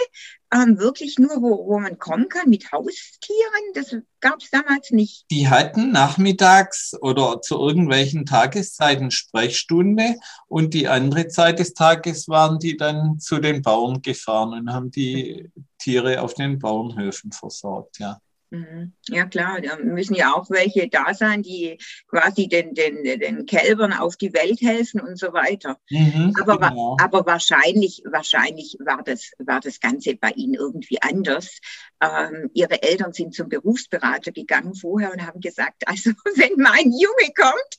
ähm, 0.51 0.79
wirklich 0.79 1.19
nur, 1.19 1.41
wo, 1.41 1.67
wo 1.67 1.79
man 1.79 1.99
kommen 1.99 2.27
kann 2.27 2.49
mit 2.49 2.71
Haustieren? 2.71 3.73
Das 3.75 3.95
gab 4.19 4.41
es 4.41 4.49
damals 4.49 4.91
nicht. 4.91 5.25
Die 5.29 5.47
hatten 5.47 5.91
nachmittags 5.91 6.95
oder 7.01 7.41
zu 7.41 7.59
irgendwelchen 7.59 8.25
Tageszeiten 8.25 9.11
Sprechstunde 9.11 10.15
und 10.47 10.73
die 10.73 10.87
andere 10.87 11.27
Zeit 11.27 11.59
des 11.59 11.73
Tages 11.73 12.27
waren 12.27 12.57
die 12.59 12.77
dann 12.77 13.19
zu 13.19 13.39
den 13.39 13.61
Bauern 13.61 14.01
gefahren 14.01 14.53
und 14.53 14.73
haben 14.73 14.91
die 14.91 15.51
Tiere 15.77 16.21
auf 16.21 16.33
den 16.33 16.59
Bauernhöfen 16.59 17.31
versorgt, 17.31 17.99
ja. 17.99 18.19
Mhm. 18.51 18.93
Ja 19.07 19.25
klar, 19.25 19.61
da 19.61 19.77
müssen 19.77 20.15
ja 20.15 20.33
auch 20.33 20.49
welche 20.49 20.87
da 20.87 21.13
sein, 21.13 21.43
die 21.43 21.77
quasi 22.07 22.47
den, 22.47 22.73
den, 22.73 23.03
den 23.03 23.45
Kälbern 23.45 23.93
auf 23.93 24.17
die 24.17 24.33
Welt 24.33 24.59
helfen 24.61 25.01
und 25.01 25.19
so 25.19 25.33
weiter. 25.33 25.79
Mhm, 25.89 26.33
aber, 26.39 26.57
genau. 26.57 26.97
aber 26.99 27.25
wahrscheinlich, 27.27 28.01
wahrscheinlich 28.05 28.77
war 28.79 29.03
das, 29.03 29.31
war 29.37 29.59
das 29.59 29.79
Ganze 29.79 30.15
bei 30.15 30.29
Ihnen 30.31 30.55
irgendwie 30.55 30.99
anders. 31.01 31.59
Ähm, 32.01 32.49
ihre 32.53 32.81
Eltern 32.81 33.13
sind 33.13 33.35
zum 33.35 33.49
Berufsberater 33.49 34.31
gegangen 34.31 34.73
vorher 34.73 35.11
und 35.11 35.25
haben 35.25 35.41
gesagt, 35.41 35.87
also 35.87 36.11
wenn 36.35 36.53
mein 36.57 36.91
Junge 36.91 37.33
kommt, 37.35 37.77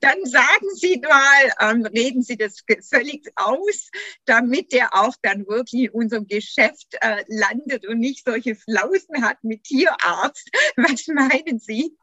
dann 0.00 0.24
sagen 0.24 0.66
Sie 0.74 1.00
mal, 1.00 1.70
ähm, 1.70 1.86
reden 1.86 2.22
Sie 2.22 2.36
das 2.36 2.62
völlig 2.88 3.30
aus, 3.36 3.90
damit 4.24 4.72
der 4.72 4.94
auch 4.94 5.14
dann 5.22 5.46
wirklich 5.46 5.84
in 5.84 5.90
unserem 5.90 6.26
Geschäft 6.26 6.96
äh, 7.00 7.24
landet 7.28 7.86
und 7.86 7.98
nicht 7.98 8.24
solche 8.24 8.54
Flausen 8.54 9.22
hat 9.22 9.42
mit 9.42 9.64
Tierarzt. 9.64 10.50
Was 10.76 11.06
meinen 11.08 11.58
Sie? 11.58 11.96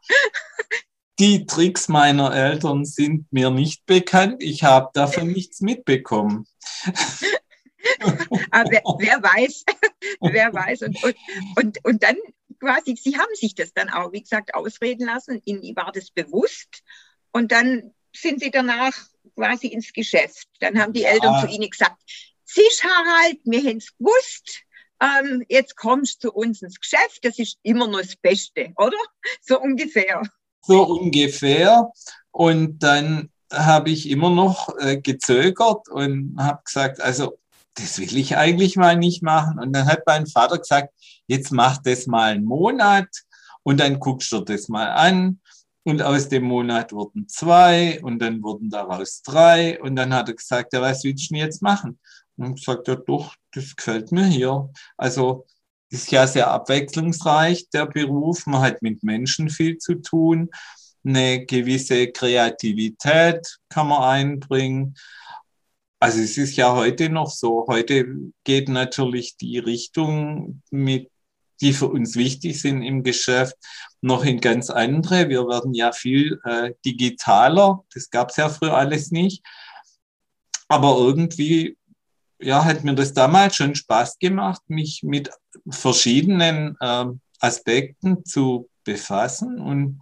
Die 1.19 1.45
Tricks 1.45 1.87
meiner 1.87 2.33
Eltern 2.33 2.83
sind 2.83 3.31
mir 3.31 3.51
nicht 3.51 3.85
bekannt. 3.85 4.41
Ich 4.41 4.63
habe 4.63 4.89
davon 4.93 5.27
nichts 5.31 5.61
mitbekommen. 5.61 6.47
Aber 8.51 8.69
wer, 8.71 8.81
wer, 8.99 9.23
weiß, 9.23 9.65
wer 10.21 10.53
weiß. 10.53 10.81
Und, 10.83 11.03
und, 11.03 11.15
und, 11.55 11.85
und 11.85 12.03
dann 12.03 12.15
quasi, 12.59 12.95
Sie 12.95 13.17
haben 13.17 13.33
sich 13.33 13.55
das 13.55 13.73
dann 13.73 13.89
auch, 13.89 14.11
wie 14.13 14.21
gesagt, 14.21 14.53
ausreden 14.55 15.05
lassen. 15.05 15.41
Ihnen 15.45 15.75
war 15.75 15.91
das 15.91 16.11
bewusst. 16.11 16.83
Und 17.31 17.51
dann 17.51 17.93
sind 18.13 18.41
Sie 18.41 18.51
danach 18.51 18.93
quasi 19.35 19.67
ins 19.67 19.93
Geschäft. 19.93 20.47
Dann 20.59 20.79
haben 20.79 20.93
die. 20.93 21.03
Eltern 21.03 21.39
zu 21.41 21.47
Ihnen 21.47 21.69
gesagt, 21.69 21.97
Sisch 22.45 22.83
Harald, 22.83 23.39
wir 23.45 23.59
haben 23.59 23.77
es 23.77 23.95
gewusst. 23.97 24.63
Ähm, 25.01 25.43
jetzt 25.47 25.77
kommst 25.77 26.23
du 26.23 26.27
zu 26.27 26.33
uns 26.33 26.61
ins 26.61 26.79
Geschäft. 26.79 27.19
Das 27.23 27.39
ist 27.39 27.57
immer 27.63 27.87
noch 27.87 28.01
das 28.01 28.15
Beste, 28.15 28.73
oder? 28.75 28.97
So 29.41 29.59
ungefähr. 29.59 30.21
So 30.61 30.83
ungefähr. 30.83 31.89
Und 32.31 32.79
dann 32.79 33.31
habe 33.51 33.89
ich 33.89 34.09
immer 34.09 34.29
noch 34.29 34.69
äh, 34.79 34.97
gezögert 34.97 35.89
und 35.89 36.35
habe 36.37 36.61
gesagt, 36.63 37.01
also 37.01 37.39
das 37.75 37.99
will 37.99 38.17
ich 38.17 38.37
eigentlich 38.37 38.75
mal 38.75 38.97
nicht 38.97 39.23
machen. 39.23 39.59
Und 39.59 39.73
dann 39.73 39.87
hat 39.87 40.03
mein 40.05 40.27
Vater 40.27 40.57
gesagt, 40.57 40.93
jetzt 41.27 41.51
mach 41.51 41.77
das 41.77 42.07
mal 42.07 42.33
einen 42.33 42.45
Monat 42.45 43.07
und 43.63 43.79
dann 43.79 43.99
guckst 43.99 44.31
du 44.31 44.41
das 44.41 44.67
mal 44.67 44.89
an. 44.89 45.39
Und 45.83 46.01
aus 46.01 46.29
dem 46.29 46.43
Monat 46.43 46.93
wurden 46.93 47.27
zwei 47.27 47.99
und 48.03 48.19
dann 48.19 48.43
wurden 48.43 48.69
daraus 48.69 49.21
drei. 49.23 49.81
Und 49.81 49.95
dann 49.95 50.13
hat 50.13 50.29
er 50.29 50.35
gesagt, 50.35 50.73
ja, 50.73 50.81
was 50.81 51.03
willst 51.03 51.29
du 51.29 51.33
denn 51.33 51.43
jetzt 51.43 51.61
machen? 51.61 51.99
Und 52.37 52.59
ich 52.59 52.65
sagte, 52.65 52.91
ja, 52.91 52.97
doch, 52.97 53.35
das 53.51 53.75
gefällt 53.75 54.11
mir 54.11 54.25
hier. 54.25 54.69
Also, 54.97 55.45
ist 55.91 56.11
ja 56.11 56.25
sehr 56.25 56.49
abwechslungsreich, 56.49 57.69
der 57.69 57.85
Beruf. 57.85 58.45
Man 58.47 58.61
hat 58.61 58.81
mit 58.81 59.03
Menschen 59.03 59.49
viel 59.49 59.77
zu 59.77 59.95
tun. 59.95 60.49
Eine 61.03 61.45
gewisse 61.45 62.11
Kreativität 62.11 63.57
kann 63.69 63.89
man 63.89 64.03
einbringen. 64.03 64.95
Also 65.99 66.19
es 66.21 66.37
ist 66.37 66.55
ja 66.55 66.73
heute 66.73 67.09
noch 67.09 67.29
so. 67.29 67.65
Heute 67.67 68.05
geht 68.43 68.69
natürlich 68.69 69.37
die 69.37 69.59
Richtung, 69.59 70.61
mit, 70.71 71.10
die 71.61 71.73
für 71.73 71.87
uns 71.87 72.15
wichtig 72.15 72.59
sind 72.59 72.81
im 72.81 73.03
Geschäft, 73.03 73.55
noch 74.01 74.25
in 74.25 74.41
ganz 74.41 74.69
andere. 74.69 75.29
Wir 75.29 75.47
werden 75.47 75.73
ja 75.73 75.91
viel 75.91 76.39
äh, 76.43 76.73
digitaler. 76.85 77.83
Das 77.93 78.09
gab 78.09 78.31
es 78.31 78.37
ja 78.37 78.49
früher 78.49 78.75
alles 78.75 79.11
nicht. 79.11 79.43
Aber 80.67 80.97
irgendwie 80.97 81.77
ja, 82.39 82.65
hat 82.65 82.83
mir 82.83 82.95
das 82.95 83.13
damals 83.13 83.55
schon 83.55 83.75
Spaß 83.75 84.17
gemacht, 84.19 84.61
mich 84.67 85.01
mit 85.03 85.29
verschiedenen 85.69 86.75
äh, 86.79 87.05
Aspekten 87.39 88.25
zu 88.25 88.69
befassen 88.83 89.59
und 89.59 90.01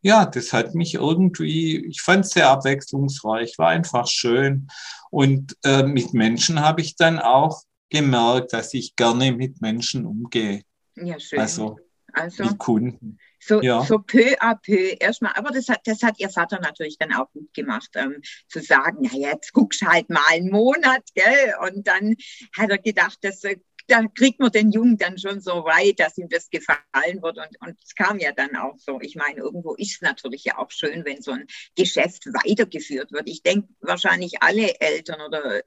ja, 0.00 0.26
das 0.26 0.52
hat 0.52 0.74
mich 0.74 0.94
irgendwie, 0.94 1.84
ich 1.86 2.00
fand 2.02 2.24
es 2.24 2.30
sehr 2.30 2.48
abwechslungsreich, 2.50 3.58
war 3.58 3.68
einfach 3.68 4.06
schön. 4.06 4.68
Und 5.10 5.56
äh, 5.64 5.82
mit 5.82 6.14
Menschen 6.14 6.60
habe 6.60 6.80
ich 6.82 6.94
dann 6.94 7.18
auch 7.18 7.62
gemerkt, 7.90 8.52
dass 8.52 8.74
ich 8.74 8.94
gerne 8.94 9.32
mit 9.32 9.60
Menschen 9.60 10.06
umgehe. 10.06 10.62
Ja, 11.04 11.18
schön. 11.20 11.38
Also, 11.38 11.78
also 12.12 12.44
mit 12.44 12.58
Kunden. 12.58 13.18
So, 13.40 13.62
ja. 13.62 13.82
so 13.84 13.98
peu 13.98 14.36
à 14.40 14.56
peu 14.56 14.96
erstmal, 14.98 15.32
aber 15.36 15.50
das 15.50 15.68
hat, 15.68 15.80
das 15.84 16.02
hat 16.02 16.18
ihr 16.18 16.28
Vater 16.28 16.58
natürlich 16.60 16.98
dann 16.98 17.14
auch 17.14 17.30
gut 17.32 17.54
gemacht, 17.54 17.90
ähm, 17.94 18.20
zu 18.48 18.60
sagen, 18.60 18.98
na 19.02 19.16
jetzt 19.16 19.52
guckst 19.52 19.82
halt 19.82 20.10
mal 20.10 20.22
einen 20.28 20.50
Monat, 20.50 21.02
gell? 21.14 21.54
Und 21.62 21.86
dann 21.86 22.16
hat 22.56 22.70
er 22.70 22.78
gedacht, 22.78 23.18
das 23.22 23.44
äh, 23.44 23.56
da 23.88 24.04
kriegt 24.14 24.38
man 24.38 24.52
den 24.52 24.70
Jungen 24.70 24.98
dann 24.98 25.18
schon 25.18 25.40
so 25.40 25.64
weit, 25.64 25.98
dass 25.98 26.18
ihm 26.18 26.28
das 26.28 26.50
gefallen 26.50 27.22
wird. 27.22 27.38
Und, 27.38 27.60
und 27.60 27.76
es 27.82 27.94
kam 27.94 28.18
ja 28.18 28.32
dann 28.32 28.54
auch 28.56 28.78
so. 28.78 29.00
Ich 29.00 29.16
meine, 29.16 29.40
irgendwo 29.40 29.74
ist 29.74 29.94
es 29.94 30.00
natürlich 30.02 30.44
ja 30.44 30.58
auch 30.58 30.70
schön, 30.70 31.04
wenn 31.04 31.22
so 31.22 31.32
ein 31.32 31.46
Geschäft 31.74 32.26
weitergeführt 32.26 33.12
wird. 33.12 33.28
Ich 33.28 33.42
denke, 33.42 33.68
wahrscheinlich 33.80 34.42
alle 34.42 34.78
Eltern 34.80 35.20
oder 35.22 35.56
äh, 35.56 35.62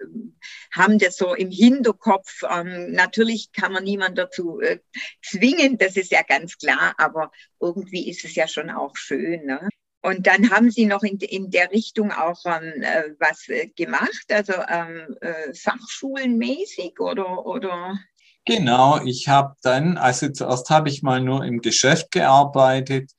haben 0.74 1.00
das 1.00 1.18
so 1.18 1.34
im 1.34 1.50
Hinterkopf. 1.50 2.44
Ähm, 2.50 2.92
natürlich 2.92 3.52
kann 3.52 3.74
man 3.74 3.84
niemanden 3.84 4.16
dazu 4.16 4.60
äh, 4.62 4.80
zwingen, 5.24 5.78
das 5.78 5.98
ist 5.98 6.12
ja 6.12 6.22
ganz 6.22 6.58
klar, 6.58 6.94
aber 6.98 7.32
irgendwie 7.60 8.10
ist 8.10 8.24
es 8.24 8.36
ja 8.36 8.48
schon 8.48 8.70
auch 8.70 8.96
schön. 8.96 9.46
Ne? 9.46 9.68
Und 10.04 10.26
dann 10.26 10.50
haben 10.50 10.72
Sie 10.72 10.86
noch 10.86 11.04
in, 11.04 11.20
in 11.20 11.52
der 11.52 11.72
Richtung 11.72 12.12
auch 12.12 12.44
ähm, 12.46 12.82
äh, 12.82 13.12
was 13.20 13.48
äh, 13.50 13.68
gemacht, 13.68 14.26
also 14.32 14.54
ähm, 14.68 15.16
äh, 15.22 15.54
Fachschulenmäßig 15.54 17.00
oder, 17.00 17.46
oder? 17.46 18.00
Genau, 18.46 19.00
ich 19.04 19.28
habe 19.28 19.56
dann, 19.62 19.98
also 19.98 20.30
zuerst 20.30 20.70
habe 20.70 20.90
ich 20.90 21.04
mal 21.04 21.22
nur 21.22 21.46
im 21.46 21.62
Geschäft 21.62 22.12
gearbeitet 22.12 23.12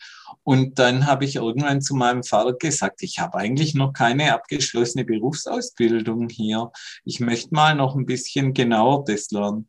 und 0.42 0.80
dann 0.80 1.06
habe 1.06 1.24
ich 1.24 1.36
irgendwann 1.36 1.80
zu 1.80 1.94
meinem 1.94 2.24
Vater 2.24 2.54
gesagt, 2.54 3.02
ich 3.02 3.20
habe 3.20 3.38
eigentlich 3.38 3.74
noch 3.74 3.92
keine 3.92 4.34
abgeschlossene 4.34 5.04
Berufsausbildung 5.04 6.28
hier. 6.28 6.72
Ich 7.04 7.20
möchte 7.20 7.54
mal 7.54 7.76
noch 7.76 7.94
ein 7.94 8.06
bisschen 8.06 8.52
genauer 8.52 9.04
das 9.04 9.30
lernen. 9.30 9.68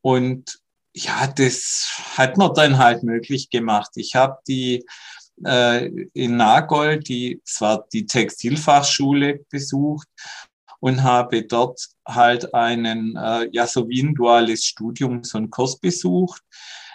Und 0.00 0.60
ja, 0.94 1.26
das 1.26 1.90
hat 2.16 2.36
man 2.36 2.54
dann 2.54 2.78
halt 2.78 3.02
möglich 3.02 3.50
gemacht. 3.50 3.90
Ich 3.96 4.14
habe 4.14 4.38
die 4.46 4.84
äh, 5.44 5.86
in 6.14 6.36
Nagold, 6.36 7.08
die, 7.08 7.40
zwar 7.44 7.86
die 7.92 8.06
Textilfachschule 8.06 9.44
besucht 9.50 10.08
und 10.80 11.02
habe 11.02 11.42
dort 11.42 11.88
halt 12.06 12.54
einen, 12.54 13.16
äh, 13.16 13.48
ja, 13.52 13.66
so 13.66 13.88
wie 13.88 14.02
ein 14.02 14.14
duales 14.14 14.64
Studium, 14.64 15.24
so 15.24 15.38
einen 15.38 15.50
Kurs 15.50 15.78
besucht. 15.78 16.42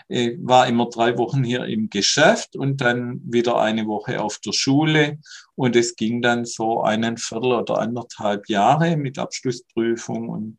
Ich 0.08 0.38
war 0.42 0.68
immer 0.68 0.90
drei 0.90 1.18
Wochen 1.18 1.44
hier 1.44 1.66
im 1.66 1.90
Geschäft 1.90 2.56
und 2.56 2.82
dann 2.82 3.22
wieder 3.25 3.60
eine 3.60 3.88
Woche 3.88 4.22
auf 4.22 4.40
der 4.40 4.52
Schule. 4.52 5.20
Und 5.56 5.75
es 5.75 5.96
ging 5.96 6.22
dann 6.22 6.46
so 6.46 6.84
einen 6.84 7.18
Viertel 7.18 7.54
oder 7.54 7.80
anderthalb 7.80 8.50
Jahre 8.50 8.98
mit 8.98 9.18
Abschlussprüfung. 9.18 10.30
Und 10.30 10.58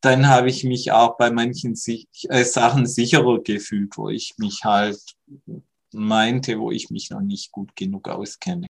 dann 0.00 0.28
habe 0.28 0.48
ich 0.48 0.64
mich 0.64 0.92
auch 0.92 1.16
bei 1.16 1.30
manchen 1.30 1.74
äh, 1.74 2.44
Sachen 2.44 2.86
sicherer 2.86 3.40
gefühlt, 3.42 3.96
wo 3.96 4.08
ich 4.08 4.34
mich 4.38 4.60
halt 4.64 5.00
meinte, 5.92 6.58
wo 6.58 6.70
ich 6.70 6.90
mich 6.90 7.10
noch 7.10 7.20
nicht 7.20 7.52
gut 7.52 7.74
genug 7.74 8.08
auskenne. 8.08 8.67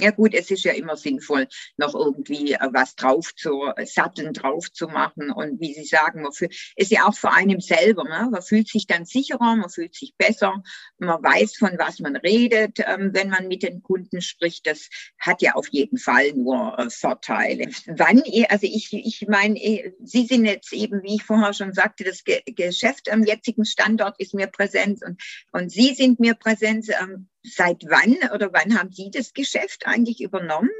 Ja 0.00 0.10
gut, 0.10 0.34
es 0.34 0.50
ist 0.50 0.64
ja 0.64 0.72
immer 0.72 0.96
sinnvoll, 0.96 1.48
noch 1.76 1.94
irgendwie 1.94 2.54
äh, 2.54 2.68
was 2.72 2.94
drauf 2.94 3.34
zu 3.34 3.64
äh, 3.76 3.86
satteln, 3.86 4.32
drauf 4.32 4.70
zu 4.72 4.88
machen. 4.88 5.30
Und 5.30 5.60
wie 5.60 5.74
Sie 5.74 5.84
sagen, 5.84 6.22
man 6.22 6.32
fühlt, 6.32 6.54
ist 6.76 6.90
ja 6.90 7.06
auch 7.06 7.14
für 7.14 7.30
einen 7.30 7.60
selber. 7.60 8.04
Ne? 8.04 8.28
Man 8.30 8.42
fühlt 8.42 8.68
sich 8.68 8.86
dann 8.86 9.04
sicherer, 9.04 9.56
man 9.56 9.70
fühlt 9.70 9.94
sich 9.94 10.14
besser, 10.16 10.62
man 10.98 11.22
weiß, 11.22 11.56
von 11.56 11.78
was 11.78 11.98
man 12.00 12.16
redet, 12.16 12.78
ähm, 12.78 13.10
wenn 13.12 13.30
man 13.30 13.48
mit 13.48 13.62
den 13.62 13.82
Kunden 13.82 14.20
spricht. 14.20 14.66
Das 14.66 14.88
hat 15.18 15.42
ja 15.42 15.54
auf 15.54 15.68
jeden 15.68 15.98
Fall 15.98 16.32
nur 16.32 16.78
äh, 16.78 16.90
Vorteile. 16.90 17.68
Wann, 17.86 18.22
also 18.48 18.66
ich, 18.66 18.92
ich 18.92 19.26
meine, 19.28 19.56
Sie 20.02 20.26
sind 20.26 20.44
jetzt 20.44 20.72
eben, 20.72 21.02
wie 21.02 21.16
ich 21.16 21.22
vorher 21.22 21.52
schon 21.52 21.72
sagte, 21.72 22.04
das 22.04 22.24
Ge 22.24 22.42
Geschäft 22.46 23.10
am 23.10 23.24
jetzigen 23.24 23.64
Standort 23.64 24.18
ist 24.18 24.34
mir 24.34 24.46
präsent 24.46 25.02
und, 25.04 25.20
und 25.52 25.70
Sie 25.70 25.94
sind 25.94 26.20
mir 26.20 26.34
präsent. 26.34 26.86
Seit 27.48 27.84
wann 27.88 28.16
oder 28.34 28.52
wann 28.52 28.76
haben 28.76 28.92
Sie 28.92 29.10
das 29.10 29.32
Geschäft 29.32 29.86
eigentlich 29.86 30.20
übernommen? 30.20 30.70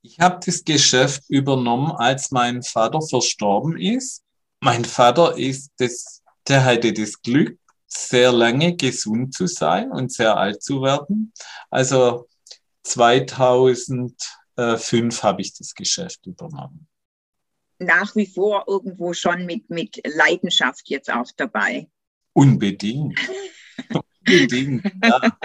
Ich 0.00 0.18
habe 0.18 0.40
das 0.44 0.64
Geschäft 0.64 1.24
übernommen, 1.28 1.92
als 1.92 2.30
mein 2.30 2.62
Vater 2.62 3.02
verstorben 3.02 3.78
ist. 3.78 4.24
Mein 4.60 4.84
Vater 4.84 5.36
ist 5.36 5.70
das, 5.76 6.22
der 6.48 6.64
hatte 6.64 6.92
das 6.92 7.20
Glück, 7.20 7.58
sehr 7.86 8.32
lange 8.32 8.76
gesund 8.76 9.34
zu 9.34 9.46
sein 9.46 9.92
und 9.92 10.10
sehr 10.10 10.36
alt 10.36 10.62
zu 10.62 10.82
werden. 10.82 11.32
Also 11.70 12.28
2005 12.84 15.22
habe 15.22 15.42
ich 15.42 15.54
das 15.54 15.74
Geschäft 15.74 16.26
übernommen. 16.26 16.88
Nach 17.78 18.16
wie 18.16 18.26
vor 18.26 18.64
irgendwo 18.66 19.12
schon 19.12 19.44
mit, 19.44 19.68
mit 19.68 20.00
Leidenschaft 20.04 20.88
jetzt 20.88 21.10
auch 21.10 21.30
dabei. 21.36 21.88
Unbedingt. 22.32 23.18
Unbedingt, 24.26 24.84
ja. 25.04 25.38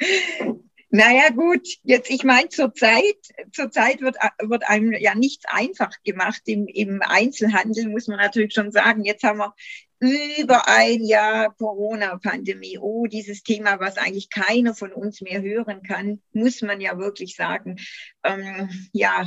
Naja 0.94 1.30
gut, 1.30 1.66
jetzt 1.84 2.10
ich 2.10 2.22
meine, 2.22 2.50
zurzeit 2.50 3.16
zurzeit 3.50 4.02
wird, 4.02 4.16
wird 4.42 4.68
einem 4.68 4.92
ja 4.92 5.14
nichts 5.14 5.46
einfach 5.48 5.90
gemacht 6.04 6.42
im, 6.44 6.66
im 6.66 7.00
Einzelhandel, 7.00 7.88
muss 7.88 8.08
man 8.08 8.18
natürlich 8.18 8.52
schon 8.52 8.72
sagen. 8.72 9.02
Jetzt 9.02 9.22
haben 9.22 9.38
wir 9.38 9.54
über 10.02 10.68
ein 10.68 11.02
Jahr 11.02 11.54
Corona-Pandemie. 11.54 12.76
Oh, 12.78 13.06
dieses 13.06 13.42
Thema, 13.42 13.80
was 13.80 13.96
eigentlich 13.96 14.28
keiner 14.28 14.74
von 14.74 14.92
uns 14.92 15.22
mehr 15.22 15.40
hören 15.40 15.82
kann, 15.82 16.20
muss 16.32 16.60
man 16.60 16.78
ja 16.82 16.98
wirklich 16.98 17.36
sagen. 17.36 17.78
Ähm, 18.22 18.68
ja, 18.92 19.26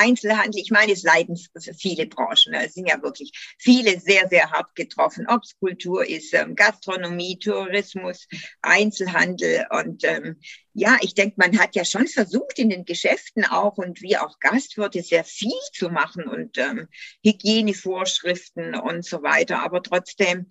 Einzelhandel, 0.00 0.60
ich 0.60 0.70
meine, 0.70 0.92
es 0.92 1.02
leiden 1.02 1.38
viele 1.76 2.06
Branchen. 2.06 2.54
Es 2.54 2.74
sind 2.74 2.88
ja 2.88 3.02
wirklich 3.02 3.32
viele 3.58 4.00
sehr, 4.00 4.28
sehr 4.28 4.50
hart 4.50 4.74
getroffen, 4.74 5.26
ob 5.28 5.42
es 5.42 5.58
Kultur 5.58 6.08
ist, 6.08 6.32
ähm, 6.32 6.54
Gastronomie, 6.54 7.38
Tourismus, 7.38 8.26
Einzelhandel. 8.62 9.66
Und 9.70 10.04
ähm, 10.04 10.40
ja, 10.72 10.96
ich 11.02 11.14
denke, 11.14 11.34
man 11.36 11.58
hat 11.58 11.74
ja 11.74 11.84
schon 11.84 12.06
versucht, 12.06 12.58
in 12.58 12.70
den 12.70 12.84
Geschäften 12.84 13.44
auch 13.44 13.76
und 13.76 14.00
wie 14.00 14.16
auch 14.16 14.38
Gastwirte 14.40 15.02
sehr 15.02 15.24
viel 15.24 15.52
zu 15.72 15.90
machen 15.90 16.24
und 16.24 16.56
ähm, 16.56 16.88
Hygienevorschriften 17.22 18.74
und 18.74 19.04
so 19.04 19.22
weiter. 19.22 19.62
Aber 19.62 19.82
trotzdem, 19.82 20.46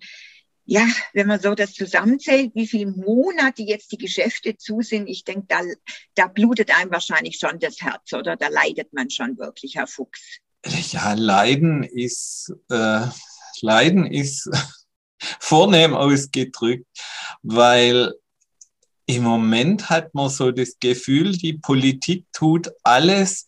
ja, 0.64 0.86
wenn 1.12 1.26
man 1.26 1.40
so 1.40 1.54
das 1.54 1.72
zusammenzählt, 1.72 2.52
wie 2.54 2.66
viele 2.66 2.90
Monate 2.90 3.62
jetzt 3.62 3.92
die 3.92 3.98
Geschäfte 3.98 4.56
zu 4.56 4.82
sind, 4.82 5.08
ich 5.08 5.24
denke, 5.24 5.46
da, 5.48 5.60
da 6.14 6.26
blutet 6.26 6.70
einem 6.76 6.90
wahrscheinlich 6.90 7.38
schon 7.38 7.58
das 7.58 7.80
Herz 7.80 8.12
oder 8.12 8.36
da 8.36 8.48
leidet 8.48 8.92
man 8.92 9.10
schon 9.10 9.36
wirklich, 9.38 9.76
Herr 9.76 9.86
Fuchs. 9.86 10.38
Ja, 10.64 11.14
Leiden 11.14 11.82
ist, 11.82 12.52
äh, 12.70 13.06
Leiden 13.62 14.06
ist 14.06 14.48
vornehm 15.40 15.94
ausgedrückt, 15.94 16.86
weil 17.42 18.14
im 19.06 19.24
Moment 19.24 19.90
hat 19.90 20.14
man 20.14 20.28
so 20.28 20.52
das 20.52 20.78
Gefühl, 20.78 21.32
die 21.32 21.54
Politik 21.54 22.26
tut 22.32 22.70
alles, 22.84 23.44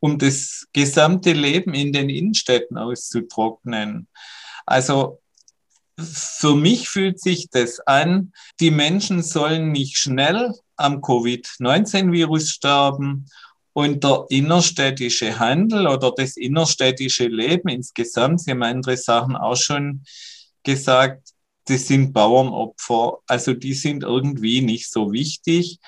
um 0.00 0.18
das 0.18 0.66
gesamte 0.72 1.32
Leben 1.32 1.74
in 1.74 1.92
den 1.92 2.08
Innenstädten 2.08 2.78
auszutrocknen. 2.78 4.08
Also 4.64 5.21
für 6.02 6.54
mich 6.54 6.88
fühlt 6.88 7.20
sich 7.20 7.48
das 7.50 7.80
an, 7.80 8.32
die 8.60 8.70
Menschen 8.70 9.22
sollen 9.22 9.72
nicht 9.72 9.96
schnell 9.96 10.52
am 10.76 11.00
Covid-19-Virus 11.00 12.50
sterben 12.50 13.26
und 13.72 14.04
der 14.04 14.26
innerstädtische 14.28 15.38
Handel 15.38 15.86
oder 15.86 16.12
das 16.12 16.36
innerstädtische 16.36 17.26
Leben 17.26 17.68
insgesamt, 17.68 18.40
Sie 18.40 18.50
haben 18.50 18.62
andere 18.62 18.96
Sachen 18.96 19.36
auch 19.36 19.56
schon 19.56 20.04
gesagt, 20.62 21.30
das 21.66 21.86
sind 21.86 22.12
Bauernopfer, 22.12 23.18
also 23.26 23.54
die 23.54 23.74
sind 23.74 24.02
irgendwie 24.02 24.62
nicht 24.62 24.90
so 24.90 25.12
wichtig. 25.12 25.78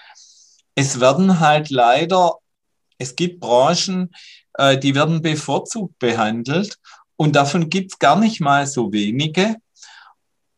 Es 0.75 1.01
werden 1.01 1.41
halt 1.41 1.71
leider, 1.71 2.37
es 2.99 3.17
gibt 3.17 3.41
Branchen, 3.41 4.11
äh, 4.55 4.79
die 4.79 4.95
werden 4.95 5.21
bevorzugt 5.21 5.99
behandelt 5.99 6.79
und 7.17 7.37
davon 7.37 7.69
gibt's 7.69 7.99
gar 7.99 8.19
nicht 8.19 8.41
mal 8.41 8.67
so 8.67 8.93
wenige 8.93 9.57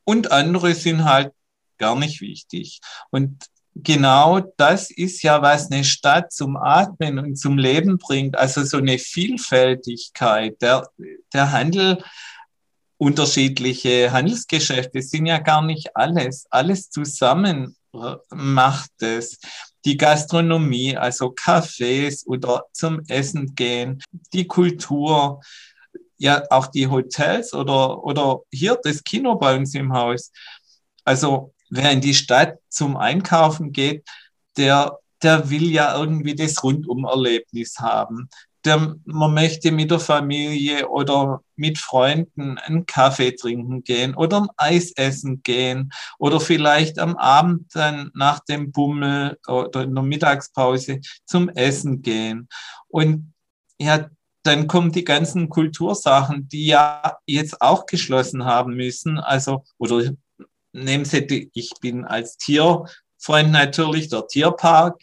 und 0.06 0.30
andere 0.32 0.74
sind 0.74 1.04
halt 1.04 1.32
gar 1.78 1.96
nicht 1.98 2.20
wichtig. 2.20 2.80
Und 3.10 3.44
genau 3.74 4.40
das 4.56 4.90
ist 4.90 5.22
ja, 5.22 5.42
was 5.42 5.70
eine 5.70 5.84
Stadt 5.84 6.32
zum 6.32 6.56
Atmen 6.56 7.18
und 7.18 7.36
zum 7.36 7.58
Leben 7.58 7.98
bringt. 7.98 8.38
Also 8.38 8.64
so 8.64 8.78
eine 8.78 8.98
Vielfältigkeit. 8.98 10.62
Der, 10.62 10.88
der 11.34 11.52
Handel, 11.52 12.02
unterschiedliche 12.98 14.12
Handelsgeschäfte 14.12 15.02
sind 15.02 15.26
ja 15.26 15.38
gar 15.38 15.62
nicht 15.62 15.94
alles. 15.96 16.46
Alles 16.50 16.88
zusammen 16.88 17.76
macht 18.30 19.02
es. 19.02 19.38
Die 19.84 19.96
Gastronomie, 19.96 20.96
also 20.96 21.34
Cafés 21.34 22.26
oder 22.26 22.64
zum 22.72 23.00
Essen 23.08 23.54
gehen, 23.54 24.02
die 24.32 24.46
Kultur, 24.46 25.40
ja 26.18 26.42
auch 26.50 26.68
die 26.68 26.88
Hotels 26.88 27.52
oder, 27.54 28.02
oder 28.02 28.40
hier 28.50 28.78
das 28.82 29.02
Kino 29.04 29.36
bei 29.36 29.56
uns 29.56 29.74
im 29.74 29.92
Haus. 29.92 30.32
Also 31.04 31.52
wer 31.70 31.90
in 31.92 32.00
die 32.00 32.14
Stadt 32.14 32.58
zum 32.68 32.96
Einkaufen 32.96 33.72
geht, 33.72 34.04
der, 34.56 34.98
der 35.22 35.50
will 35.50 35.70
ja 35.70 35.96
irgendwie 35.98 36.34
das 36.34 36.62
Rundumerlebnis 36.62 37.78
haben. 37.78 38.28
Der, 38.64 38.96
man 39.04 39.34
möchte 39.34 39.70
mit 39.70 39.92
der 39.92 40.00
Familie 40.00 40.88
oder 40.88 41.40
mit 41.54 41.78
Freunden 41.78 42.58
einen 42.58 42.84
Kaffee 42.84 43.30
trinken 43.32 43.84
gehen 43.84 44.16
oder 44.16 44.42
ein 44.42 44.48
Eis 44.56 44.90
essen 44.96 45.42
gehen 45.44 45.92
oder 46.18 46.40
vielleicht 46.40 46.98
am 46.98 47.16
Abend 47.16 47.72
dann 47.74 48.10
nach 48.14 48.40
dem 48.40 48.72
Bummel 48.72 49.38
oder 49.46 49.82
in 49.82 49.94
der 49.94 50.02
Mittagspause 50.02 51.00
zum 51.24 51.48
Essen 51.50 52.02
gehen. 52.02 52.48
Und 52.88 53.32
ja, 53.78 54.08
dann 54.46 54.66
kommen 54.66 54.92
die 54.92 55.04
ganzen 55.04 55.48
Kultursachen, 55.48 56.48
die 56.48 56.66
ja 56.66 57.18
jetzt 57.26 57.60
auch 57.60 57.86
geschlossen 57.86 58.44
haben 58.44 58.74
müssen. 58.74 59.18
Also, 59.18 59.64
oder 59.78 60.10
nehmen 60.72 61.04
Sie, 61.04 61.26
die, 61.26 61.50
ich 61.54 61.72
bin 61.80 62.04
als 62.04 62.36
Tierfreund 62.36 63.50
natürlich, 63.50 64.08
der 64.08 64.26
Tierpark 64.26 65.00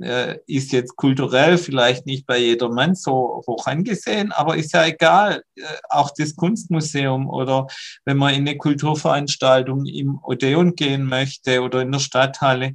äh, 0.00 0.38
ist 0.46 0.72
jetzt 0.72 0.96
kulturell 0.96 1.56
vielleicht 1.56 2.06
nicht 2.06 2.26
bei 2.26 2.38
jedermann 2.38 2.94
so 2.94 3.42
hoch 3.46 3.66
angesehen, 3.66 4.32
aber 4.32 4.56
ist 4.56 4.72
ja 4.72 4.86
egal. 4.86 5.42
Äh, 5.56 5.62
auch 5.88 6.10
das 6.16 6.34
Kunstmuseum 6.34 7.28
oder 7.28 7.66
wenn 8.04 8.16
man 8.16 8.34
in 8.34 8.48
eine 8.48 8.56
Kulturveranstaltung 8.56 9.86
im 9.86 10.18
Odeon 10.22 10.74
gehen 10.74 11.04
möchte 11.04 11.62
oder 11.62 11.82
in 11.82 11.92
der 11.92 12.00
Stadthalle, 12.00 12.74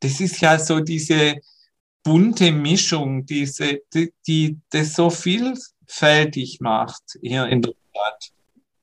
das 0.00 0.20
ist 0.20 0.40
ja 0.40 0.58
so 0.58 0.80
diese 0.80 1.36
bunte 2.02 2.52
Mischung, 2.52 3.26
diese, 3.26 3.82
die, 3.94 4.12
die 4.26 4.58
das 4.70 4.94
so 4.94 5.10
vielfältig 5.10 6.60
macht 6.60 7.18
hier 7.20 7.46
in 7.46 7.62
der 7.62 7.72
Stadt. 7.90 8.32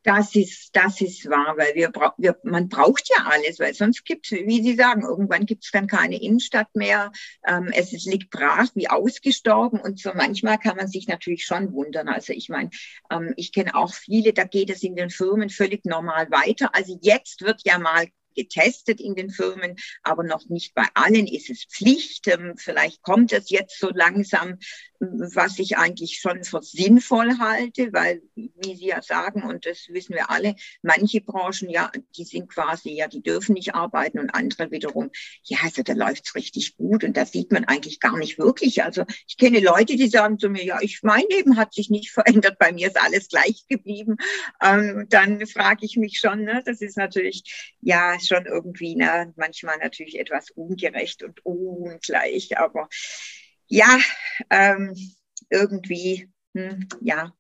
Das 0.04 0.34
ist, 0.34 0.70
das 0.74 1.02
ist 1.02 1.30
wahr, 1.30 1.56
weil 1.58 1.76
wir, 1.76 1.92
wir 2.18 2.38
man 2.44 2.70
braucht 2.70 3.10
ja 3.10 3.26
alles, 3.26 3.60
weil 3.60 3.74
sonst 3.74 4.06
gibt 4.06 4.32
es, 4.32 4.32
wie 4.32 4.64
Sie 4.64 4.76
sagen, 4.76 5.02
irgendwann 5.02 5.46
gibt 5.46 5.66
es 5.66 5.72
dann 5.72 5.88
keine 5.88 6.22
Innenstadt 6.22 6.74
mehr. 6.74 7.12
Ähm, 7.46 7.70
es 7.74 7.92
ist, 7.92 8.06
liegt 8.06 8.30
brach, 8.30 8.70
wie 8.76 8.90
ausgestorben 8.90 9.80
und 9.80 10.00
so 10.00 10.12
manchmal 10.16 10.58
kann 10.58 10.78
man 10.78 10.88
sich 10.88 11.08
natürlich 11.08 11.46
schon 11.46 11.74
wundern. 11.74 12.08
Also 12.08 12.32
ich 12.32 12.48
meine, 12.48 12.70
ähm, 13.12 13.34
ich 13.36 13.52
kenne 13.52 13.76
auch 13.76 13.94
viele, 13.94 14.32
da 14.32 14.46
geht 14.46 14.70
es 14.70 14.84
in 14.84 14.96
den 14.96 15.10
Firmen 15.10 15.50
völlig 15.50 15.84
normal 15.84 16.32
weiter. 16.32 16.74
Also 16.74 16.98
jetzt 17.02 17.42
wird 17.42 17.62
ja 17.66 17.78
mal 17.78 18.08
getestet 18.40 19.02
in 19.02 19.16
den 19.16 19.30
Firmen, 19.30 19.76
aber 20.02 20.24
noch 20.24 20.48
nicht 20.48 20.74
bei 20.74 20.88
allen 20.94 21.28
ist 21.28 21.50
es 21.50 21.66
Pflicht. 21.66 22.28
Ähm, 22.28 22.56
vielleicht 22.58 23.02
kommt 23.02 23.34
es 23.34 23.50
jetzt 23.50 23.80
so 23.80 23.90
langsam, 23.90 24.58
was 25.00 25.60
ich 25.60 25.78
eigentlich 25.78 26.20
schon 26.20 26.44
für 26.44 26.62
sinnvoll 26.62 27.38
halte, 27.40 27.94
weil, 27.94 28.22
wie 28.36 28.76
Sie 28.76 28.88
ja 28.88 29.02
sagen, 29.02 29.44
und 29.44 29.66
das 29.66 29.88
wissen 29.90 30.14
wir 30.14 30.30
alle, 30.30 30.56
manche 30.82 31.22
Branchen, 31.22 31.70
ja, 31.70 31.90
die 32.18 32.26
sind 32.26 32.50
quasi, 32.50 32.92
ja, 32.92 33.08
die 33.08 33.22
dürfen 33.22 33.54
nicht 33.54 33.76
arbeiten 33.76 34.20
und 34.20 34.36
andere 34.36 34.72
wiederum, 34.72 35.10
ja, 35.44 35.60
also 35.64 35.84
da 35.84 35.94
läuft's 35.94 36.36
richtig 36.36 36.76
gut 36.76 37.04
und 37.04 37.16
das 37.16 37.32
sieht 37.32 37.52
man 37.52 37.66
eigentlich 37.66 38.00
gar 38.00 38.18
nicht 38.18 38.38
wirklich. 38.38 38.84
Also 38.84 39.06
ich 39.28 39.38
kenne 39.38 39.60
Leute, 39.60 39.96
die 39.96 40.10
sagen 40.10 40.38
zu 40.38 40.50
mir, 40.50 40.64
ja, 40.66 40.80
ich, 40.82 41.00
mein 41.02 41.24
Leben 41.30 41.56
hat 41.56 41.74
sich 41.74 41.90
nicht 41.90 42.12
verändert, 42.12 42.58
bei 42.60 42.74
mir 42.74 42.88
ist 42.88 43.00
alles 43.00 43.30
gleich 43.30 43.66
geblieben. 43.70 44.18
Ähm, 44.62 45.06
dann 45.10 45.46
frage 45.48 45.86
ich 45.86 45.96
mich 45.96 46.20
schon, 46.20 46.44
ne, 46.44 46.62
das 46.66 46.82
ist 46.82 46.98
natürlich, 46.98 47.74
ja, 47.82 48.18
schon 48.20 48.46
irgendwie, 48.46 48.96
ne, 48.96 49.34
manchmal 49.38 49.78
natürlich 49.78 50.20
etwas 50.20 50.52
ungerecht 50.52 51.24
und 51.24 51.46
ungleich, 51.46 52.58
aber 52.58 52.90
ja, 53.70 54.00
ähm, 54.50 54.94
irgendwie, 55.50 56.30
hm, 56.54 56.88
ja, 57.02 57.34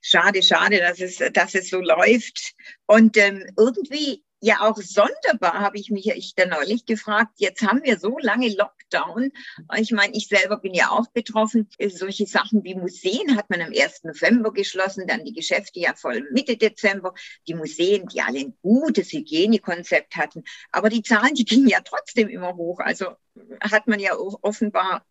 schade, 0.00 0.42
schade, 0.42 0.78
dass 0.78 1.00
es, 1.00 1.22
dass 1.32 1.54
es 1.54 1.68
so 1.70 1.80
läuft. 1.80 2.54
Und 2.86 3.16
ähm, 3.16 3.44
irgendwie 3.56 4.24
ja 4.40 4.60
auch 4.60 4.76
sonderbar, 4.76 5.60
habe 5.60 5.78
ich 5.78 5.90
mich 5.90 6.06
ich 6.08 6.34
dann 6.34 6.50
neulich 6.50 6.84
gefragt. 6.86 7.32
Jetzt 7.36 7.62
haben 7.62 7.82
wir 7.82 7.98
so 7.98 8.18
lange 8.18 8.48
Lockdown. 8.48 9.32
Ich 9.76 9.92
meine, 9.92 10.14
ich 10.14 10.28
selber 10.28 10.58
bin 10.58 10.74
ja 10.74 10.90
auch 10.90 11.06
betroffen. 11.12 11.68
Solche 11.88 12.26
Sachen 12.26 12.62
wie 12.62 12.74
Museen 12.74 13.36
hat 13.36 13.50
man 13.50 13.62
am 13.62 13.72
1. 13.72 14.04
November 14.04 14.52
geschlossen, 14.52 15.06
dann 15.06 15.24
die 15.24 15.32
Geschäfte 15.32 15.80
ja 15.80 15.94
voll 15.94 16.26
Mitte 16.32 16.56
Dezember. 16.56 17.14
Die 17.48 17.54
Museen, 17.54 18.06
die 18.08 18.20
alle 18.20 18.40
ein 18.40 18.58
gutes 18.62 19.12
Hygienekonzept 19.12 20.16
hatten. 20.16 20.44
Aber 20.70 20.90
die 20.90 21.02
Zahlen, 21.02 21.34
die 21.34 21.44
gingen 21.44 21.68
ja 21.68 21.80
trotzdem 21.80 22.28
immer 22.28 22.56
hoch. 22.56 22.80
Also 22.80 23.16
hat 23.60 23.86
man 23.86 24.00
ja 24.00 24.16
offenbar 24.16 25.04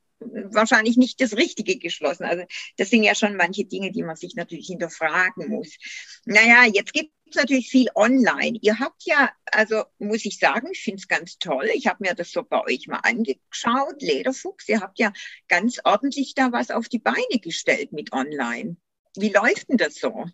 wahrscheinlich 0.52 0.98
nicht 0.98 1.22
das 1.22 1.36
Richtige 1.36 1.78
geschlossen. 1.78 2.24
Also 2.24 2.44
das 2.78 2.90
sind 2.90 3.04
ja 3.04 3.16
schon 3.16 3.36
manche 3.36 3.66
Dinge, 3.66 3.92
die 3.92 4.04
man 4.04 4.16
sich 4.16 4.36
natürlich 4.36 4.68
hinterfragen 4.68 5.50
muss. 5.50 5.78
Naja, 6.26 6.66
jetzt 6.72 6.94
gibt 6.94 7.12
es 7.30 7.36
natürlich 7.36 7.70
viel 7.70 7.88
online. 7.96 8.58
Ihr 8.62 8.80
habt 8.80 9.04
ja, 9.06 9.32
also 9.52 9.84
muss 10.00 10.26
ich 10.26 10.40
sagen, 10.40 10.70
ich 10.72 10.82
finde 10.82 11.00
es 11.00 11.08
ganz 11.08 11.38
toll. 11.38 11.70
Ich 11.74 11.88
habe 11.88 11.98
mir 12.00 12.14
das 12.14 12.32
so 12.32 12.44
bei 12.44 12.62
euch 12.64 12.88
mal 12.88 13.02
angeschaut, 13.04 14.02
Lederfuchs. 14.02 14.68
Ihr 14.70 14.82
habt 14.82 15.00
ja 15.00 15.12
ganz 15.48 15.80
ordentlich 15.84 16.34
da 16.36 16.52
was 16.52 16.72
auf 16.72 16.88
die 16.88 17.00
Beine 17.00 17.40
gestellt 17.42 17.92
mit 17.92 18.14
online. 18.14 18.78
Wie 19.16 19.30
läuft 19.30 19.70
denn 19.70 19.78
das 19.78 19.96
so? 19.96 20.26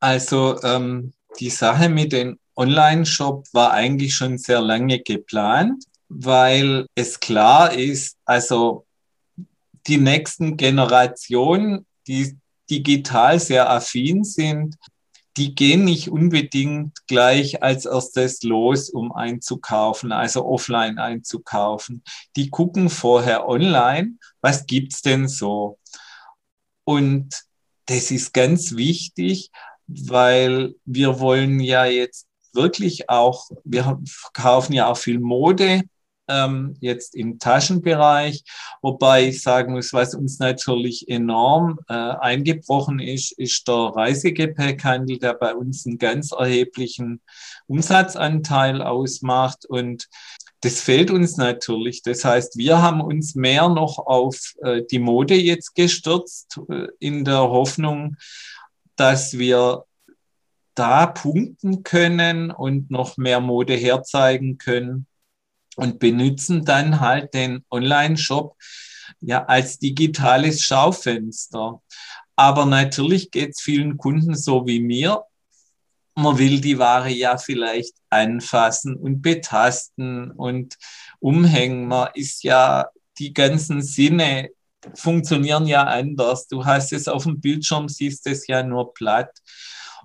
Also 0.00 0.62
ähm, 0.62 1.12
die 1.40 1.50
Sache 1.50 1.88
mit 1.88 2.12
dem 2.12 2.38
Online-Shop 2.56 3.46
war 3.52 3.72
eigentlich 3.72 4.14
schon 4.14 4.38
sehr 4.38 4.60
lange 4.60 5.00
geplant, 5.00 5.84
weil 6.08 6.86
es 6.94 7.20
klar 7.20 7.72
ist, 7.72 8.16
also 8.24 8.86
die 9.88 9.98
nächsten 9.98 10.56
Generationen, 10.56 11.86
die 12.06 12.38
digital 12.70 13.40
sehr 13.40 13.70
affin 13.70 14.24
sind, 14.24 14.76
die 15.38 15.54
gehen 15.54 15.84
nicht 15.84 16.10
unbedingt 16.10 17.06
gleich 17.06 17.62
als 17.62 17.86
erstes 17.86 18.42
los, 18.42 18.90
um 18.90 19.12
einzukaufen, 19.12 20.10
also 20.10 20.44
offline 20.44 20.98
einzukaufen. 20.98 22.02
Die 22.34 22.50
gucken 22.50 22.90
vorher 22.90 23.48
online, 23.48 24.18
was 24.40 24.66
gibt's 24.66 25.00
denn 25.00 25.28
so? 25.28 25.78
Und 26.84 27.44
das 27.86 28.10
ist 28.10 28.34
ganz 28.34 28.76
wichtig, 28.76 29.50
weil 29.86 30.74
wir 30.84 31.20
wollen 31.20 31.60
ja 31.60 31.84
jetzt 31.86 32.26
wirklich 32.52 33.08
auch, 33.08 33.48
wir 33.64 33.98
verkaufen 34.06 34.72
ja 34.72 34.90
auch 34.90 34.98
viel 34.98 35.20
Mode 35.20 35.82
ähm, 36.28 36.74
jetzt 36.80 37.14
im 37.14 37.38
Taschenbereich, 37.38 38.44
wobei 38.82 39.28
ich 39.28 39.42
sagen 39.42 39.72
muss, 39.72 39.92
was 39.92 40.14
uns 40.14 40.38
natürlich 40.38 41.08
enorm 41.08 41.78
äh, 41.88 41.94
eingebrochen 41.94 43.00
ist, 43.00 43.32
ist 43.32 43.66
der 43.66 43.74
Reisegepäckhandel, 43.74 45.18
der 45.18 45.34
bei 45.34 45.54
uns 45.54 45.86
einen 45.86 45.98
ganz 45.98 46.32
erheblichen 46.32 47.20
Umsatzanteil 47.66 48.82
ausmacht 48.82 49.66
und 49.66 50.08
das 50.60 50.80
fehlt 50.80 51.10
uns 51.12 51.36
natürlich. 51.36 52.02
Das 52.02 52.24
heißt, 52.24 52.58
wir 52.58 52.82
haben 52.82 53.00
uns 53.00 53.36
mehr 53.36 53.68
noch 53.68 53.98
auf 53.98 54.54
äh, 54.62 54.82
die 54.90 54.98
Mode 54.98 55.34
jetzt 55.34 55.74
gestürzt, 55.74 56.58
äh, 56.68 56.88
in 56.98 57.24
der 57.24 57.42
Hoffnung, 57.42 58.16
dass 58.96 59.38
wir 59.38 59.84
da 60.74 61.06
punkten 61.06 61.82
können 61.82 62.50
und 62.50 62.90
noch 62.90 63.16
mehr 63.16 63.40
Mode 63.40 63.74
herzeigen 63.74 64.58
können 64.58 65.07
und 65.78 66.00
benutzen 66.00 66.64
dann 66.64 66.98
halt 66.98 67.34
den 67.34 67.64
Online-Shop 67.70 68.56
ja 69.20 69.44
als 69.44 69.78
digitales 69.78 70.60
Schaufenster. 70.62 71.80
Aber 72.34 72.66
natürlich 72.66 73.30
geht 73.30 73.50
es 73.50 73.60
vielen 73.60 73.96
Kunden 73.96 74.34
so 74.34 74.66
wie 74.66 74.80
mir. 74.80 75.22
Man 76.16 76.36
will 76.36 76.60
die 76.60 76.80
Ware 76.80 77.10
ja 77.10 77.38
vielleicht 77.38 77.94
anfassen 78.10 78.96
und 78.96 79.22
betasten 79.22 80.32
und 80.32 80.76
umhängen. 81.20 81.86
Man 81.86 82.08
ist 82.14 82.42
ja, 82.42 82.88
die 83.20 83.32
ganzen 83.32 83.80
Sinne 83.80 84.50
funktionieren 84.94 85.68
ja 85.68 85.84
anders. 85.84 86.48
Du 86.48 86.64
hast 86.64 86.92
es 86.92 87.06
auf 87.06 87.22
dem 87.22 87.40
Bildschirm, 87.40 87.88
siehst 87.88 88.26
es 88.26 88.48
ja 88.48 88.64
nur 88.64 88.92
platt. 88.94 89.30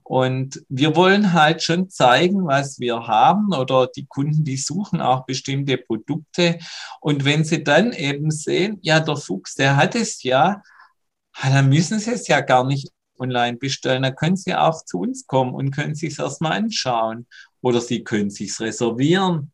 Und 0.04 0.63
wir 0.70 0.96
wollen 0.96 1.34
halt 1.34 1.63
schon 1.63 1.89
zeigen, 1.89 2.46
was 2.46 2.80
wir 2.80 3.08
haben 3.08 3.54
oder 3.54 3.88
die 3.88 4.06
Kunden, 4.06 4.44
die 4.44 4.58
suchen 4.58 5.02
auch 5.02 5.26
bestimmte 5.26 5.78
Produkte. 5.78 6.60
Und 7.00 7.26
wenn 7.26 7.44
sie 7.44 7.63
dann 7.63 7.94
eben 7.94 8.32
sehen, 8.32 8.80
ja, 8.82 9.00
der 9.00 9.18
Fuchs, 9.18 9.56
der 9.56 9.78
hat 9.78 9.96
es 9.96 10.24
ja, 10.24 10.62
dann 11.42 11.70
müssen 11.70 12.00
sie 12.00 12.12
es 12.12 12.28
ja 12.28 12.42
gar 12.42 12.66
nicht 12.66 12.89
online 13.18 13.58
bestellen. 13.58 14.04
Dann 14.04 14.16
können 14.16 14.36
sie 14.36 14.54
auch 14.54 14.84
zu 14.86 15.00
uns 15.00 15.26
kommen 15.26 15.54
und 15.54 15.72
können 15.72 15.96
sich 15.96 16.13
es 16.13 16.20
erstmal 16.20 16.54
anschauen. 16.54 17.28
Oder 17.62 17.80
sie 17.82 18.04
können 18.04 18.30
sich 18.30 18.60
reservieren. 18.60 19.52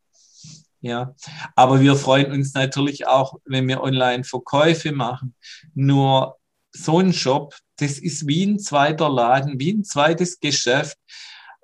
Ja, 0.82 1.14
aber 1.56 1.82
wir 1.82 1.96
freuen 1.98 2.32
uns 2.32 2.54
natürlich 2.54 3.06
auch, 3.06 3.36
wenn 3.46 3.68
wir 3.68 3.84
online 3.84 4.24
Verkäufe 4.24 4.94
machen. 4.94 5.36
Nur 5.76 6.39
so 6.84 7.00
ein 7.00 7.14
Shop, 7.14 7.56
das 7.78 7.98
ist 8.00 8.28
wie 8.28 8.46
ein 8.46 8.60
zweiter 8.60 9.10
Laden, 9.10 9.60
wie 9.60 9.74
ein 9.74 9.84
zweites 9.84 10.40
Geschäft. 10.40 10.98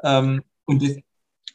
Ähm, 0.03 0.43
und 0.65 0.83
das 0.83 0.97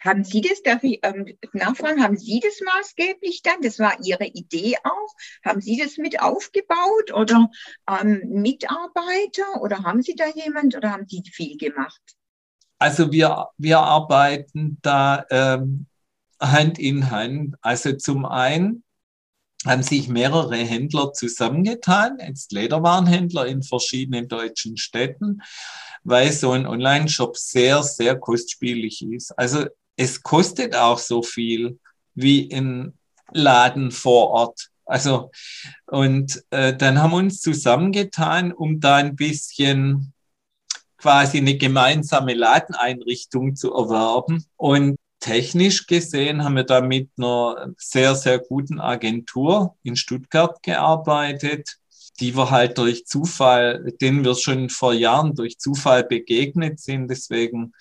haben 0.01 0.25
Sie 0.25 0.41
das, 0.41 0.63
darf 0.63 0.83
ich 0.83 0.99
ähm, 1.03 1.27
nachfragen, 1.53 2.03
haben 2.03 2.17
Sie 2.17 2.41
das 2.41 2.59
maßgeblich 2.65 3.43
dann? 3.43 3.61
Das 3.63 3.79
war 3.79 3.99
Ihre 4.03 4.25
Idee 4.25 4.77
auch? 4.83 5.15
Haben 5.45 5.61
Sie 5.61 5.77
das 5.77 5.99
mit 5.99 6.23
aufgebaut 6.23 7.13
oder 7.13 7.51
ähm, 7.87 8.23
Mitarbeiter 8.27 9.61
oder 9.61 9.85
haben 9.85 10.03
Sie 10.03 10.15
da 10.15 10.27
jemand 10.29 10.75
oder 10.75 10.93
haben 10.93 11.07
Sie 11.07 11.23
viel 11.31 11.59
gemacht? 11.59 12.01
Also 12.79 13.13
wir, 13.13 13.49
wir 13.59 13.79
arbeiten 13.79 14.79
da 14.81 15.27
ähm, 15.31 15.87
Hand 16.41 16.79
in 16.79 17.11
Hand. 17.11 17.57
Also 17.61 17.93
zum 17.93 18.25
einen 18.25 18.83
haben 19.67 19.83
sich 19.83 20.09
mehrere 20.09 20.57
Händler 20.57 21.13
zusammengetan, 21.13 22.19
jetzt 22.27 22.53
Lederwarenhändler 22.53 23.47
in 23.47 23.63
verschiedenen 23.63 24.29
deutschen 24.29 24.77
Städten, 24.77 25.43
weil 26.03 26.33
so 26.33 26.53
ein 26.53 26.67
Online-Shop 26.67 27.37
sehr, 27.37 27.83
sehr 27.83 28.19
kostspielig 28.19 29.03
ist. 29.03 29.39
Also 29.39 29.67
es 29.97 30.23
kostet 30.23 30.75
auch 30.75 30.99
so 30.99 31.23
viel 31.23 31.79
wie 32.15 32.51
ein 32.53 32.95
Laden 33.33 33.91
vor 33.91 34.31
Ort. 34.31 34.69
Also, 34.87 35.31
und 35.87 36.43
äh, 36.51 36.75
dann 36.75 37.01
haben 37.01 37.13
wir 37.13 37.19
uns 37.19 37.41
zusammengetan, 37.41 38.53
um 38.53 38.81
da 38.81 38.97
ein 38.97 39.15
bisschen 39.15 40.13
quasi 40.97 41.39
eine 41.39 41.57
gemeinsame 41.57 42.35
Ladeneinrichtung 42.35 43.57
zu 43.57 43.73
erwerben. 43.73 44.45
Und 44.57 44.97
technisch 45.21 45.87
gesehen 45.87 46.43
haben 46.43 46.57
wir 46.57 46.65
da 46.65 46.81
mit 46.81 47.11
einer 47.17 47.75
sehr, 47.79 48.15
sehr 48.15 48.39
guten 48.39 48.81
Agentur 48.81 49.77
in 49.83 49.97
Stuttgart 49.97 50.63
gearbeitet, 50.63 51.77
die 52.19 52.37
wir 52.37 52.51
halt 52.51 52.79
durch 52.79 53.07
Zufall, 53.07 53.93
denen 54.01 54.25
wir 54.25 54.35
schon 54.35 54.71
vor 54.71 54.93
Jahren 54.93 55.35
durch 55.35 55.59
Zufall 55.59 56.05
begegnet 56.05 56.81
sind. 56.81 57.09
Deswegen 57.09 57.73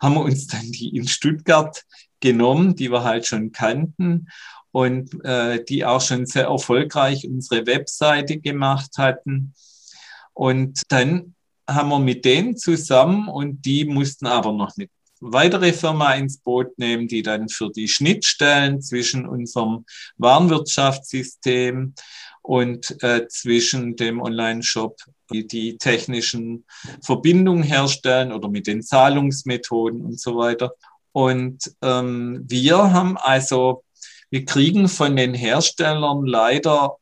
haben 0.00 0.14
wir 0.14 0.22
uns 0.22 0.46
dann 0.48 0.70
die 0.70 0.96
in 0.96 1.06
Stuttgart 1.08 1.84
genommen, 2.20 2.74
die 2.76 2.90
wir 2.90 3.04
halt 3.04 3.26
schon 3.26 3.52
kannten 3.52 4.28
und 4.70 5.24
äh, 5.24 5.62
die 5.64 5.84
auch 5.84 6.00
schon 6.00 6.26
sehr 6.26 6.46
erfolgreich 6.46 7.26
unsere 7.26 7.66
Webseite 7.66 8.38
gemacht 8.38 8.98
hatten. 8.98 9.54
Und 10.32 10.82
dann 10.88 11.34
haben 11.68 11.88
wir 11.90 12.00
mit 12.00 12.24
denen 12.24 12.56
zusammen 12.56 13.28
und 13.28 13.64
die 13.64 13.84
mussten 13.84 14.26
aber 14.26 14.52
noch 14.52 14.76
nicht 14.76 14.90
weitere 15.32 15.72
Firma 15.72 16.14
ins 16.14 16.38
Boot 16.38 16.78
nehmen, 16.78 17.08
die 17.08 17.22
dann 17.22 17.48
für 17.48 17.70
die 17.70 17.88
Schnittstellen 17.88 18.82
zwischen 18.82 19.26
unserem 19.26 19.84
Warenwirtschaftssystem 20.18 21.94
und 22.42 23.02
äh, 23.02 23.26
zwischen 23.28 23.96
dem 23.96 24.20
Online-Shop 24.20 24.98
die, 25.32 25.46
die 25.46 25.78
technischen 25.78 26.66
Verbindungen 27.02 27.62
herstellen 27.62 28.32
oder 28.32 28.48
mit 28.48 28.66
den 28.66 28.82
Zahlungsmethoden 28.82 30.02
und 30.02 30.20
so 30.20 30.36
weiter. 30.36 30.72
Und 31.12 31.74
ähm, 31.80 32.44
wir 32.46 32.92
haben 32.92 33.16
also, 33.16 33.84
wir 34.30 34.44
kriegen 34.44 34.88
von 34.88 35.16
den 35.16 35.32
Herstellern 35.32 36.26
leider 36.26 36.96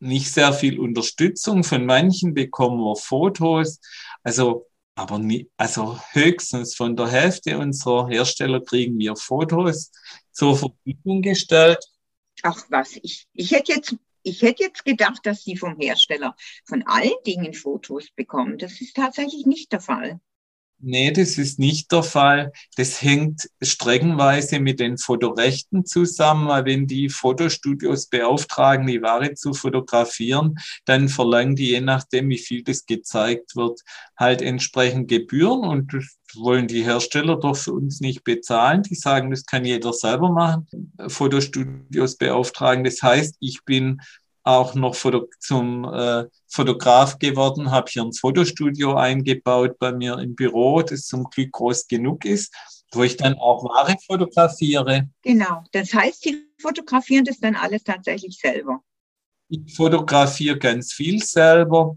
nicht 0.00 0.30
sehr 0.30 0.52
viel 0.52 0.78
Unterstützung. 0.78 1.64
Von 1.64 1.86
manchen 1.86 2.34
bekommen 2.34 2.80
wir 2.80 2.96
Fotos. 2.96 3.80
Also 4.22 4.66
aber 4.94 5.18
nie, 5.18 5.50
also 5.56 5.98
höchstens 6.12 6.74
von 6.74 6.96
der 6.96 7.08
Hälfte 7.08 7.58
unserer 7.58 8.08
Hersteller 8.08 8.60
kriegen 8.60 8.98
wir 8.98 9.16
Fotos 9.16 9.90
zur 10.32 10.56
Verfügung 10.56 11.22
gestellt. 11.22 11.78
Ach 12.42 12.64
was, 12.68 12.98
ich, 13.02 13.26
ich 13.32 13.50
hätte 13.52 13.72
jetzt 13.72 13.96
ich 14.26 14.40
hätte 14.40 14.62
jetzt 14.62 14.86
gedacht, 14.86 15.20
dass 15.24 15.44
Sie 15.44 15.56
vom 15.56 15.78
Hersteller 15.78 16.34
von 16.64 16.82
allen 16.86 17.12
Dingen 17.26 17.52
Fotos 17.52 18.10
bekommen. 18.16 18.56
Das 18.56 18.80
ist 18.80 18.96
tatsächlich 18.96 19.44
nicht 19.44 19.70
der 19.70 19.80
Fall. 19.80 20.18
Nee, 20.86 21.12
das 21.12 21.38
ist 21.38 21.58
nicht 21.58 21.90
der 21.92 22.02
Fall. 22.02 22.52
Das 22.76 23.00
hängt 23.00 23.48
streckenweise 23.62 24.60
mit 24.60 24.80
den 24.80 24.98
Fotorechten 24.98 25.86
zusammen, 25.86 26.46
weil 26.48 26.66
wenn 26.66 26.86
die 26.86 27.08
Fotostudios 27.08 28.06
beauftragen, 28.06 28.86
die 28.86 29.00
Ware 29.00 29.32
zu 29.32 29.54
fotografieren, 29.54 30.56
dann 30.84 31.08
verlangen 31.08 31.56
die, 31.56 31.70
je 31.70 31.80
nachdem, 31.80 32.28
wie 32.28 32.38
viel 32.38 32.62
das 32.62 32.84
gezeigt 32.84 33.56
wird, 33.56 33.80
halt 34.18 34.42
entsprechend 34.42 35.08
Gebühren 35.08 35.60
und 35.60 35.94
das 35.94 36.18
wollen 36.34 36.66
die 36.66 36.84
Hersteller 36.84 37.36
doch 37.36 37.56
für 37.56 37.72
uns 37.72 38.00
nicht 38.00 38.22
bezahlen. 38.22 38.82
Die 38.82 38.94
sagen, 38.94 39.30
das 39.30 39.46
kann 39.46 39.64
jeder 39.64 39.94
selber 39.94 40.30
machen, 40.30 40.66
Fotostudios 41.08 42.16
beauftragen. 42.16 42.84
Das 42.84 43.00
heißt, 43.00 43.36
ich 43.40 43.64
bin 43.64 44.02
auch 44.44 44.74
noch 44.74 44.94
Foto 44.94 45.28
zum 45.40 45.84
äh, 45.84 46.26
Fotograf 46.46 47.18
geworden, 47.18 47.70
habe 47.70 47.90
hier 47.90 48.02
ein 48.02 48.12
Fotostudio 48.12 48.94
eingebaut 48.94 49.78
bei 49.78 49.90
mir 49.92 50.18
im 50.18 50.34
Büro, 50.34 50.82
das 50.82 51.06
zum 51.06 51.24
Glück 51.24 51.52
groß 51.52 51.88
genug 51.88 52.24
ist, 52.24 52.54
wo 52.92 53.02
ich 53.02 53.16
dann 53.16 53.34
auch 53.34 53.64
Ware 53.64 53.96
fotografiere. 54.06 55.08
Genau, 55.22 55.64
das 55.72 55.92
heißt, 55.92 56.22
Sie 56.22 56.46
fotografieren 56.60 57.24
das 57.24 57.40
dann 57.40 57.56
alles 57.56 57.82
tatsächlich 57.82 58.38
selber. 58.38 58.80
Ich 59.48 59.74
fotografiere 59.74 60.58
ganz 60.58 60.92
viel 60.92 61.22
selber. 61.22 61.96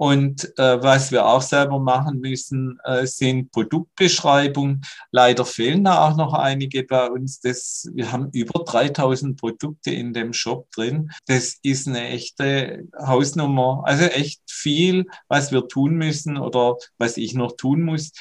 Und 0.00 0.58
äh, 0.58 0.82
was 0.82 1.12
wir 1.12 1.26
auch 1.26 1.42
selber 1.42 1.78
machen 1.78 2.20
müssen, 2.20 2.78
äh, 2.84 3.06
sind 3.06 3.52
Produktbeschreibungen. 3.52 4.80
Leider 5.10 5.44
fehlen 5.44 5.84
da 5.84 6.08
auch 6.08 6.16
noch 6.16 6.32
einige 6.32 6.84
bei 6.84 7.10
uns. 7.10 7.40
Das, 7.40 7.86
wir 7.92 8.10
haben 8.10 8.30
über 8.32 8.64
3000 8.64 9.38
Produkte 9.38 9.90
in 9.90 10.14
dem 10.14 10.32
Shop 10.32 10.70
drin. 10.70 11.10
Das 11.26 11.58
ist 11.62 11.86
eine 11.86 12.08
echte 12.08 12.88
Hausnummer. 12.98 13.82
Also 13.84 14.04
echt 14.04 14.40
viel, 14.50 15.04
was 15.28 15.52
wir 15.52 15.68
tun 15.68 15.96
müssen 15.96 16.38
oder 16.38 16.76
was 16.96 17.18
ich 17.18 17.34
noch 17.34 17.58
tun 17.58 17.82
muss, 17.82 18.12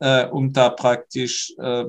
äh, 0.00 0.26
um 0.26 0.52
da 0.52 0.70
praktisch 0.70 1.54
äh, 1.58 1.84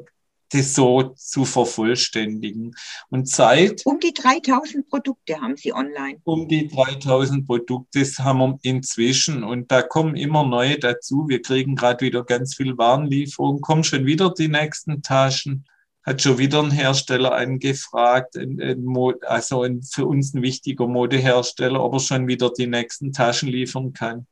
das 0.52 0.74
so 0.74 1.14
zu 1.16 1.46
vervollständigen. 1.46 2.76
Und 3.10 3.30
Zeit. 3.30 3.82
Um 3.86 4.00
die 4.00 4.14
3000 4.14 4.90
Produkte 4.90 5.40
haben 5.40 5.58
Sie 5.58 5.74
online. 5.74 6.20
Um 6.24 6.48
die 6.48 6.68
3000 6.68 7.46
Produkte 7.46 8.06
haben 8.20 8.40
wir 8.40 8.60
inzwischen 8.64 9.44
und 9.44 9.72
da 9.72 9.82
kommen 9.82 10.16
immer 10.16 10.46
neue 10.46 10.80
dazu. 10.80 11.28
Wir 11.28 11.42
kriegen 11.42 11.76
gerade 11.76 12.06
wieder 12.06 12.24
ganz 12.24 12.56
viel 12.56 12.78
Warenlieferung, 12.78 13.62
kommen 13.62 13.84
schon 13.84 14.06
wieder 14.06 14.34
die 14.34 14.48
nächsten 14.48 15.02
Taschen. 15.02 15.66
Hat 16.04 16.22
schon 16.22 16.38
wieder 16.38 16.64
ein 16.64 16.72
Hersteller 16.72 17.36
angefragt, 17.36 18.36
ein, 18.38 18.60
ein 18.62 18.86
also 19.28 19.64
ein, 19.64 19.84
für 19.84 20.06
uns 20.08 20.34
ein 20.34 20.42
wichtiger 20.42 20.88
Modehersteller, 20.88 21.84
ob 21.84 21.94
er 21.94 22.00
schon 22.00 22.28
wieder 22.28 22.52
die 22.52 22.68
nächsten 22.68 23.12
Taschen 23.12 23.50
liefern 23.50 23.94
kann. 23.94 24.26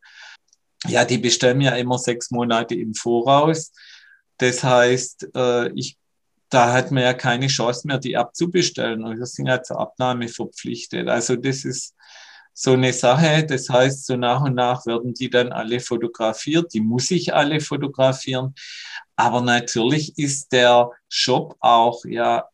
ja, 0.88 1.06
die 1.06 1.17
bestellen 1.17 1.62
ja 1.62 1.75
immer 1.75 1.99
sechs 1.99 2.32
Monate 2.32 2.73
im 2.75 2.93
Voraus. 2.93 3.71
Das 4.38 4.63
heißt, 4.63 5.30
äh, 5.36 5.71
ich, 5.73 5.97
da 6.49 6.73
hat 6.73 6.91
man 6.91 7.03
ja 7.03 7.13
keine 7.13 7.47
Chance 7.47 7.88
mehr, 7.88 7.97
die 7.97 8.17
abzubestellen. 8.17 9.03
Und 9.03 9.19
wir 9.19 9.25
sind 9.25 9.47
ja 9.47 9.62
zur 9.62 9.79
Abnahme 9.79 10.27
verpflichtet. 10.27 11.07
Also 11.10 11.36
das 11.36 11.65
ist 11.65 11.95
so 12.53 12.73
eine 12.73 12.93
Sache. 12.93 13.45
Das 13.45 13.69
heißt, 13.69 14.05
so 14.05 14.15
nach 14.15 14.41
und 14.41 14.55
nach 14.55 14.86
werden 14.86 15.13
die 15.13 15.29
dann 15.29 15.51
alle 15.51 15.79
fotografiert. 15.79 16.73
Die 16.73 16.81
muss 16.81 17.12
ich 17.12 17.33
alle 17.33 17.60
fotografieren. 17.60 18.55
Aber 19.15 19.41
natürlich 19.41 20.17
ist 20.17 20.51
der 20.51 20.89
Shop 21.10 21.55
auch 21.60 22.05
ja 22.05 22.45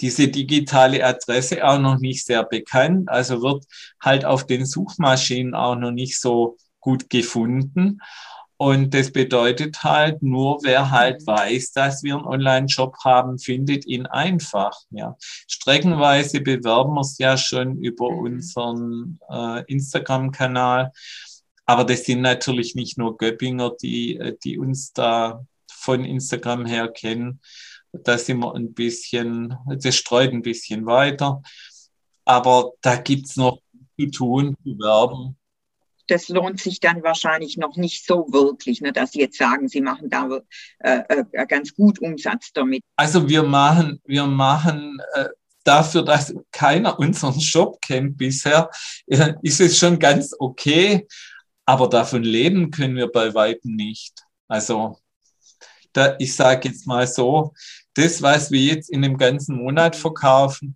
diese 0.00 0.28
digitale 0.28 1.04
Adresse 1.04 1.66
auch 1.66 1.78
noch 1.78 1.98
nicht 1.98 2.24
sehr 2.24 2.44
bekannt. 2.44 3.08
Also 3.08 3.42
wird 3.42 3.64
halt 4.00 4.24
auf 4.24 4.46
den 4.46 4.66
Suchmaschinen 4.66 5.54
auch 5.54 5.76
noch 5.76 5.92
nicht 5.92 6.20
so 6.20 6.56
gut 6.80 7.10
gefunden. 7.10 8.00
Und 8.62 8.94
das 8.94 9.10
bedeutet 9.10 9.82
halt, 9.82 10.22
nur 10.22 10.60
wer 10.62 10.92
halt 10.92 11.26
weiß, 11.26 11.72
dass 11.72 12.04
wir 12.04 12.14
einen 12.14 12.24
Online-Shop 12.24 12.94
haben, 13.04 13.40
findet 13.40 13.86
ihn 13.86 14.06
einfach. 14.06 14.70
Ja. 14.90 15.16
Streckenweise 15.48 16.40
bewerben 16.40 16.94
wir 16.94 17.00
es 17.00 17.18
ja 17.18 17.36
schon 17.36 17.78
über 17.78 18.08
mhm. 18.08 18.18
unseren 18.18 19.18
äh, 19.28 19.64
Instagram-Kanal. 19.64 20.92
Aber 21.66 21.82
das 21.82 22.04
sind 22.04 22.20
natürlich 22.20 22.76
nicht 22.76 22.98
nur 22.98 23.16
Göppinger, 23.16 23.72
die, 23.82 24.36
die 24.44 24.60
uns 24.60 24.92
da 24.92 25.44
von 25.68 26.04
Instagram 26.04 26.64
her 26.64 26.86
kennen. 26.86 27.40
Da 27.90 28.16
sind 28.16 28.38
wir 28.38 28.54
ein 28.54 28.74
bisschen, 28.74 29.56
das 29.76 29.96
streut 29.96 30.32
ein 30.32 30.42
bisschen 30.42 30.86
weiter. 30.86 31.42
Aber 32.24 32.74
da 32.80 32.94
gibt 32.94 33.26
es 33.26 33.36
noch 33.36 33.58
zu 33.98 34.06
tun, 34.06 34.56
zu 34.62 34.78
werben 34.78 35.36
das 36.08 36.28
lohnt 36.28 36.60
sich 36.60 36.80
dann 36.80 37.02
wahrscheinlich 37.02 37.56
noch 37.56 37.76
nicht 37.76 38.06
so 38.06 38.26
wirklich, 38.30 38.80
ne, 38.80 38.92
dass 38.92 39.12
Sie 39.12 39.20
jetzt 39.20 39.38
sagen, 39.38 39.68
Sie 39.68 39.80
machen 39.80 40.10
da 40.10 40.28
äh, 40.80 41.02
äh, 41.08 41.46
ganz 41.46 41.74
gut 41.74 42.00
Umsatz 42.00 42.50
damit. 42.52 42.82
Also 42.96 43.28
wir 43.28 43.42
machen, 43.42 44.00
wir 44.04 44.26
machen 44.26 45.00
äh, 45.14 45.28
dafür, 45.64 46.04
dass 46.04 46.34
keiner 46.50 46.98
unseren 46.98 47.40
Shop 47.40 47.80
kennt 47.80 48.18
bisher, 48.18 48.70
äh, 49.06 49.34
ist 49.42 49.60
es 49.60 49.78
schon 49.78 49.98
ganz 49.98 50.34
okay, 50.38 51.06
aber 51.64 51.88
davon 51.88 52.22
leben 52.24 52.70
können 52.70 52.96
wir 52.96 53.10
bei 53.10 53.32
weitem 53.34 53.76
nicht. 53.76 54.14
Also 54.48 54.98
da, 55.92 56.16
ich 56.18 56.34
sage 56.34 56.68
jetzt 56.68 56.86
mal 56.86 57.06
so, 57.06 57.52
das, 57.94 58.22
was 58.22 58.50
wir 58.50 58.60
jetzt 58.60 58.90
in 58.90 59.02
dem 59.02 59.18
ganzen 59.18 59.56
Monat 59.56 59.94
verkaufen, 59.94 60.74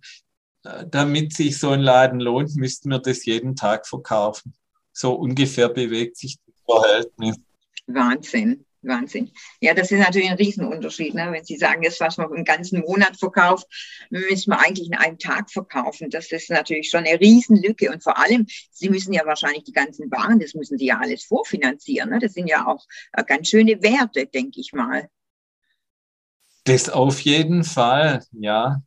äh, 0.63 0.85
damit 0.87 1.33
sich 1.33 1.59
so 1.59 1.71
ein 1.71 1.81
Laden 1.81 2.19
lohnt, 2.19 2.55
müssten 2.55 2.89
wir 2.89 2.99
das 2.99 3.25
jeden 3.25 3.55
Tag 3.55 3.87
verkaufen 3.87 4.53
so 4.97 5.13
ungefähr 5.13 5.69
bewegt 5.69 6.17
sich 6.17 6.37
das 6.45 6.55
Verhältnis. 6.65 7.37
Wahnsinn. 7.85 8.65
Wahnsinn. 8.81 9.31
Ja, 9.59 9.73
das 9.73 9.91
ist 9.91 9.99
natürlich 9.99 10.29
ein 10.29 10.37
Riesenunterschied. 10.37 11.13
Ne? 11.13 11.29
Wenn 11.31 11.43
Sie 11.43 11.57
sagen, 11.57 11.81
das, 11.83 11.99
was 11.99 12.17
man 12.17 12.31
einen 12.33 12.45
ganzen 12.45 12.81
Monat 12.81 13.17
verkauft, 13.17 13.67
müssen 14.09 14.51
wir 14.51 14.59
eigentlich 14.59 14.87
in 14.87 14.95
einem 14.95 15.19
Tag 15.19 15.51
verkaufen. 15.51 16.09
Das 16.09 16.31
ist 16.31 16.49
natürlich 16.49 16.89
schon 16.89 17.05
eine 17.05 17.19
Riesenlücke. 17.19 17.91
Und 17.91 18.03
vor 18.03 18.17
allem, 18.17 18.47
Sie 18.71 18.89
müssen 18.89 19.13
ja 19.13 19.25
wahrscheinlich 19.25 19.65
die 19.65 19.73
ganzen 19.73 20.09
Waren, 20.09 20.39
das 20.39 20.53
müssen 20.53 20.77
Sie 20.77 20.87
ja 20.87 20.99
alles 20.99 21.25
vorfinanzieren. 21.25 22.09
Ne? 22.09 22.19
Das 22.19 22.33
sind 22.33 22.47
ja 22.47 22.65
auch 22.67 22.85
äh, 23.13 23.23
ganz 23.23 23.49
schöne 23.49 23.81
Werte, 23.83 24.25
denke 24.25 24.61
ich 24.61 24.73
mal. 24.73 25.09
Das 26.63 26.89
auf 26.89 27.19
jeden 27.21 27.63
Fall, 27.63 28.23
ja 28.31 28.81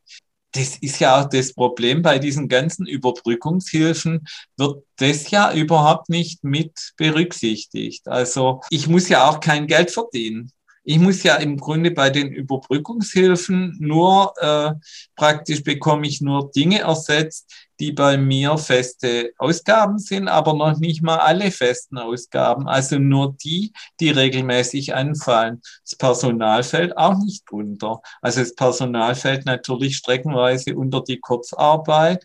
das 0.52 0.76
ist 0.78 0.98
ja 0.98 1.20
auch 1.20 1.28
das 1.28 1.52
Problem 1.52 2.02
bei 2.02 2.18
diesen 2.18 2.48
ganzen 2.48 2.86
Überbrückungshilfen, 2.86 4.26
wird 4.56 4.84
das 4.96 5.30
ja 5.30 5.52
überhaupt 5.52 6.08
nicht 6.08 6.42
mit 6.44 6.92
berücksichtigt. 6.96 8.08
Also 8.08 8.60
ich 8.70 8.88
muss 8.88 9.08
ja 9.08 9.28
auch 9.28 9.40
kein 9.40 9.66
Geld 9.66 9.90
verdienen. 9.90 10.52
Ich 10.82 10.98
muss 10.98 11.22
ja 11.22 11.36
im 11.36 11.58
Grunde 11.58 11.90
bei 11.90 12.08
den 12.08 12.32
Überbrückungshilfen 12.32 13.76
nur 13.80 14.32
äh, 14.38 14.72
praktisch 15.14 15.62
bekomme 15.62 16.06
ich 16.06 16.22
nur 16.22 16.50
Dinge 16.50 16.80
ersetzt, 16.80 17.52
die 17.80 17.92
bei 17.92 18.16
mir 18.16 18.56
feste 18.58 19.32
Ausgaben 19.38 19.98
sind, 19.98 20.28
aber 20.28 20.54
noch 20.54 20.78
nicht 20.78 21.02
mal 21.02 21.18
alle 21.18 21.50
festen 21.50 21.98
Ausgaben. 21.98 22.66
Also 22.66 22.98
nur 22.98 23.36
die, 23.42 23.72
die 24.00 24.10
regelmäßig 24.10 24.94
anfallen. 24.94 25.60
Das 25.84 25.96
Personal 25.96 26.62
fällt 26.62 26.96
auch 26.96 27.18
nicht 27.18 27.50
unter. 27.50 28.00
Also 28.22 28.40
das 28.40 28.54
Personal 28.54 29.14
fällt 29.14 29.46
natürlich 29.46 29.96
streckenweise 29.96 30.76
unter 30.76 31.02
die 31.02 31.20
Kurzarbeit, 31.20 32.24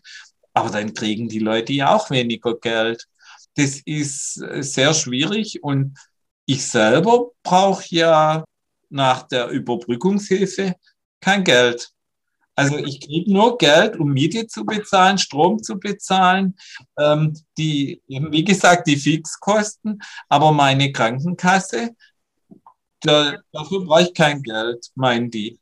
aber 0.54 0.70
dann 0.70 0.94
kriegen 0.94 1.28
die 1.28 1.40
Leute 1.40 1.72
ja 1.72 1.94
auch 1.94 2.10
weniger 2.10 2.58
Geld. 2.58 3.06
Das 3.56 3.80
ist 3.84 4.42
äh, 4.42 4.62
sehr 4.62 4.94
schwierig 4.94 5.62
und 5.62 5.98
ich 6.46 6.66
selber 6.66 7.30
brauche 7.42 7.84
ja 7.90 8.44
nach 8.88 9.24
der 9.24 9.48
Überbrückungshilfe 9.48 10.74
kein 11.20 11.44
Geld. 11.44 11.90
Also 12.54 12.78
ich 12.78 13.00
kriege 13.00 13.30
nur 13.30 13.58
Geld, 13.58 13.98
um 13.98 14.12
Miete 14.12 14.46
zu 14.46 14.64
bezahlen, 14.64 15.18
Strom 15.18 15.62
zu 15.62 15.78
bezahlen, 15.78 16.56
ähm, 16.98 17.34
die, 17.58 18.00
wie 18.06 18.44
gesagt, 18.44 18.86
die 18.86 18.96
Fixkosten, 18.96 20.00
aber 20.28 20.52
meine 20.52 20.90
Krankenkasse, 20.90 21.94
da, 23.00 23.36
dafür 23.52 23.84
brauche 23.84 24.02
ich 24.04 24.14
kein 24.14 24.42
Geld, 24.42 24.86
meinen 24.94 25.30
die. 25.30 25.58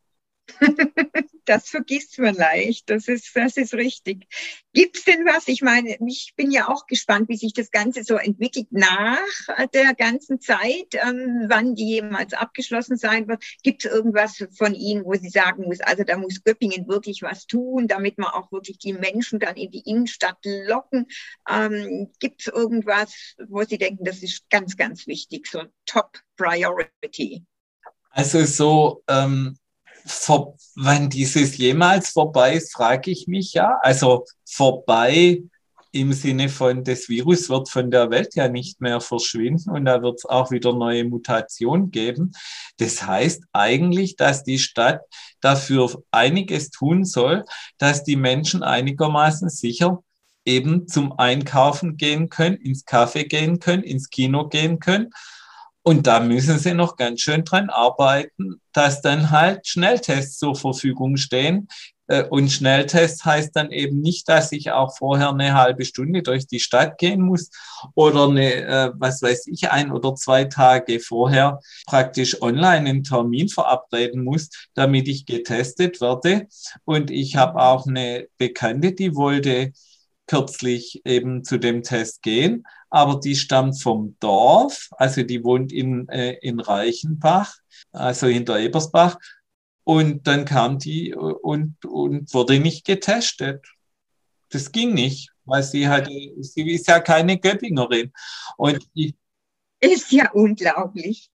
das 1.44 1.68
vergisst 1.68 2.18
man 2.18 2.34
leicht. 2.34 2.90
Das 2.90 3.08
ist, 3.08 3.30
das 3.34 3.56
ist 3.56 3.74
richtig. 3.74 4.26
Gibt 4.72 4.96
es 4.96 5.04
denn 5.04 5.24
was? 5.24 5.48
Ich 5.48 5.62
meine, 5.62 5.96
ich 6.06 6.34
bin 6.36 6.50
ja 6.50 6.68
auch 6.68 6.86
gespannt, 6.86 7.28
wie 7.28 7.36
sich 7.36 7.52
das 7.52 7.70
Ganze 7.70 8.04
so 8.04 8.16
entwickelt 8.16 8.68
nach 8.70 9.18
der 9.72 9.94
ganzen 9.94 10.40
Zeit, 10.40 10.94
ähm, 10.94 11.46
wann 11.48 11.74
die 11.74 11.86
jemals 11.88 12.32
abgeschlossen 12.32 12.96
sein 12.96 13.28
wird. 13.28 13.44
Gibt 13.62 13.84
es 13.84 13.90
irgendwas 13.90 14.44
von 14.56 14.74
Ihnen, 14.74 15.04
wo 15.04 15.14
Sie 15.14 15.28
sagen 15.28 15.64
muss, 15.64 15.80
also 15.80 16.02
da 16.04 16.16
muss 16.16 16.42
Göppingen 16.42 16.88
wirklich 16.88 17.22
was 17.22 17.46
tun, 17.46 17.88
damit 17.88 18.18
man 18.18 18.30
auch 18.30 18.50
wirklich 18.52 18.78
die 18.78 18.92
Menschen 18.92 19.38
dann 19.38 19.56
in 19.56 19.70
die 19.70 19.88
Innenstadt 19.88 20.38
locken? 20.44 21.06
Ähm, 21.48 22.10
es 22.40 22.46
irgendwas, 22.46 23.34
wo 23.48 23.62
Sie 23.64 23.78
denken, 23.78 24.04
das 24.04 24.22
ist 24.22 24.48
ganz, 24.50 24.76
ganz 24.76 25.06
wichtig, 25.06 25.46
so 25.46 25.62
Top 25.86 26.18
Priority? 26.36 27.44
Also 28.10 28.44
so 28.44 29.02
ähm, 29.08 29.56
vor, 30.04 30.56
wann 30.74 31.08
dieses 31.08 31.56
jemals 31.56 32.10
vorbei 32.10 32.54
ist, 32.54 32.72
frage 32.72 33.10
ich 33.10 33.26
mich 33.26 33.54
ja. 33.54 33.78
Also 33.82 34.24
vorbei 34.44 35.42
im 35.92 36.12
Sinne 36.12 36.48
von, 36.48 36.82
das 36.82 37.08
Virus 37.08 37.48
wird 37.48 37.68
von 37.68 37.90
der 37.90 38.10
Welt 38.10 38.34
ja 38.34 38.48
nicht 38.48 38.80
mehr 38.80 39.00
verschwinden 39.00 39.70
und 39.70 39.84
da 39.84 40.02
wird 40.02 40.18
es 40.18 40.24
auch 40.24 40.50
wieder 40.50 40.72
neue 40.72 41.04
Mutationen 41.04 41.90
geben. 41.90 42.32
Das 42.78 43.06
heißt 43.06 43.44
eigentlich, 43.52 44.16
dass 44.16 44.42
die 44.42 44.58
Stadt 44.58 45.00
dafür 45.40 46.02
einiges 46.10 46.70
tun 46.70 47.04
soll, 47.04 47.44
dass 47.78 48.02
die 48.02 48.16
Menschen 48.16 48.64
einigermaßen 48.64 49.48
sicher 49.48 50.02
eben 50.44 50.88
zum 50.88 51.16
Einkaufen 51.18 51.96
gehen 51.96 52.28
können, 52.28 52.56
ins 52.56 52.84
Café 52.84 53.28
gehen 53.28 53.60
können, 53.60 53.84
ins 53.84 54.10
Kino 54.10 54.48
gehen 54.48 54.80
können 54.80 55.10
und 55.86 56.06
da 56.06 56.18
müssen 56.18 56.58
sie 56.58 56.72
noch 56.72 56.96
ganz 56.96 57.20
schön 57.20 57.44
dran 57.44 57.68
arbeiten, 57.68 58.60
dass 58.72 59.02
dann 59.02 59.30
halt 59.30 59.66
Schnelltests 59.66 60.38
zur 60.38 60.56
Verfügung 60.56 61.18
stehen. 61.18 61.68
Äh, 62.06 62.24
und 62.24 62.50
Schnelltest 62.50 63.26
heißt 63.26 63.54
dann 63.54 63.70
eben 63.70 64.00
nicht, 64.00 64.26
dass 64.26 64.50
ich 64.52 64.70
auch 64.70 64.96
vorher 64.96 65.28
eine 65.28 65.52
halbe 65.52 65.84
Stunde 65.84 66.22
durch 66.22 66.46
die 66.46 66.60
Stadt 66.60 66.96
gehen 66.96 67.20
muss 67.20 67.50
oder 67.94 68.28
eine, 68.28 68.54
äh, 68.54 68.90
was 68.94 69.20
weiß 69.20 69.46
ich, 69.48 69.70
ein 69.70 69.92
oder 69.92 70.14
zwei 70.14 70.44
Tage 70.44 71.00
vorher 71.00 71.60
praktisch 71.86 72.40
online 72.40 72.88
einen 72.88 73.04
Termin 73.04 73.50
verabreden 73.50 74.24
muss, 74.24 74.48
damit 74.72 75.06
ich 75.06 75.26
getestet 75.26 76.00
werde. 76.00 76.48
Und 76.86 77.10
ich 77.10 77.36
habe 77.36 77.60
auch 77.60 77.86
eine 77.86 78.26
Bekannte, 78.38 78.92
die 78.92 79.14
wollte 79.14 79.72
kürzlich 80.26 81.02
eben 81.04 81.44
zu 81.44 81.58
dem 81.58 81.82
Test 81.82 82.22
gehen, 82.22 82.64
aber 82.90 83.20
die 83.20 83.36
stammt 83.36 83.80
vom 83.82 84.16
Dorf, 84.20 84.88
also 84.92 85.22
die 85.22 85.44
wohnt 85.44 85.72
in, 85.72 86.08
äh, 86.08 86.32
in 86.40 86.60
Reichenbach, 86.60 87.54
also 87.92 88.26
hinter 88.26 88.58
Ebersbach. 88.58 89.18
Und 89.84 90.26
dann 90.26 90.46
kam 90.46 90.78
die 90.78 91.14
und, 91.14 91.84
und 91.84 92.32
wurde 92.32 92.58
nicht 92.58 92.86
getestet. 92.86 93.66
Das 94.48 94.72
ging 94.72 94.94
nicht, 94.94 95.30
weil 95.44 95.62
sie 95.62 95.88
hatte, 95.88 96.10
sie 96.40 96.70
ist 96.70 96.88
ja 96.88 97.00
keine 97.00 97.38
Göppingerin. 97.38 98.12
Und 98.56 98.86
ich, 98.94 99.14
ist 99.80 100.10
ja 100.12 100.30
unglaublich. 100.32 101.28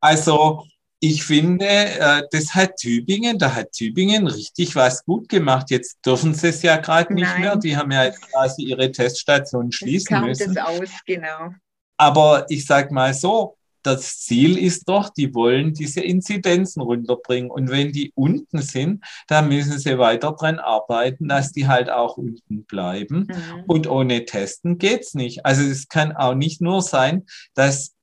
Also 0.00 0.66
ich 1.06 1.22
finde, 1.22 1.66
äh, 1.66 2.22
das 2.30 2.54
hat 2.54 2.76
Tübingen, 2.76 3.38
da 3.38 3.54
hat 3.54 3.72
Tübingen 3.72 4.26
richtig 4.26 4.74
was 4.74 5.04
gut 5.04 5.28
gemacht. 5.28 5.70
Jetzt 5.70 5.98
dürfen 6.04 6.32
sie 6.32 6.48
es 6.48 6.62
ja 6.62 6.78
gerade 6.78 7.12
nicht 7.12 7.24
Nein. 7.24 7.40
mehr. 7.42 7.56
Die 7.56 7.76
haben 7.76 7.90
ja 7.90 8.04
jetzt 8.04 8.22
quasi 8.22 8.62
ihre 8.62 8.90
Teststation 8.90 9.70
schließen 9.70 10.16
kam 10.16 10.26
müssen. 10.26 10.54
Das 10.54 10.64
aus, 10.64 10.88
genau. 11.04 11.50
Aber 11.98 12.46
ich 12.48 12.64
sage 12.64 12.94
mal 12.94 13.12
so, 13.12 13.58
das 13.82 14.20
Ziel 14.20 14.56
ist 14.56 14.88
doch, 14.88 15.10
die 15.10 15.34
wollen 15.34 15.74
diese 15.74 16.00
Inzidenzen 16.00 16.80
runterbringen. 16.80 17.50
Und 17.50 17.68
wenn 17.68 17.92
die 17.92 18.10
unten 18.14 18.62
sind, 18.62 19.04
dann 19.28 19.48
müssen 19.48 19.78
sie 19.78 19.98
weiter 19.98 20.32
dran 20.32 20.58
arbeiten, 20.58 21.28
dass 21.28 21.52
die 21.52 21.68
halt 21.68 21.90
auch 21.90 22.16
unten 22.16 22.64
bleiben. 22.64 23.26
Mhm. 23.28 23.64
Und 23.66 23.86
ohne 23.86 24.24
Testen 24.24 24.78
geht's 24.78 25.12
nicht. 25.12 25.44
Also 25.44 25.62
es 25.64 25.88
kann 25.88 26.16
auch 26.16 26.34
nicht 26.34 26.62
nur 26.62 26.80
sein, 26.80 27.26
dass 27.52 27.94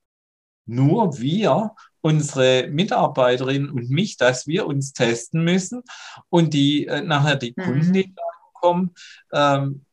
nur 0.68 1.18
wir, 1.20 1.72
unsere 2.02 2.68
Mitarbeiterinnen 2.68 3.70
und 3.70 3.90
mich, 3.90 4.18
dass 4.18 4.48
wir 4.48 4.66
uns 4.66 4.94
testen 4.94 5.44
müssen 5.44 5.84
und 6.30 6.54
die 6.54 6.88
äh, 6.88 7.02
nachher 7.02 7.36
die 7.36 7.54
mhm. 7.56 7.64
Kunden, 7.64 7.94
die 7.94 8.16
kommen. 8.54 8.94
Ähm, 9.34 9.86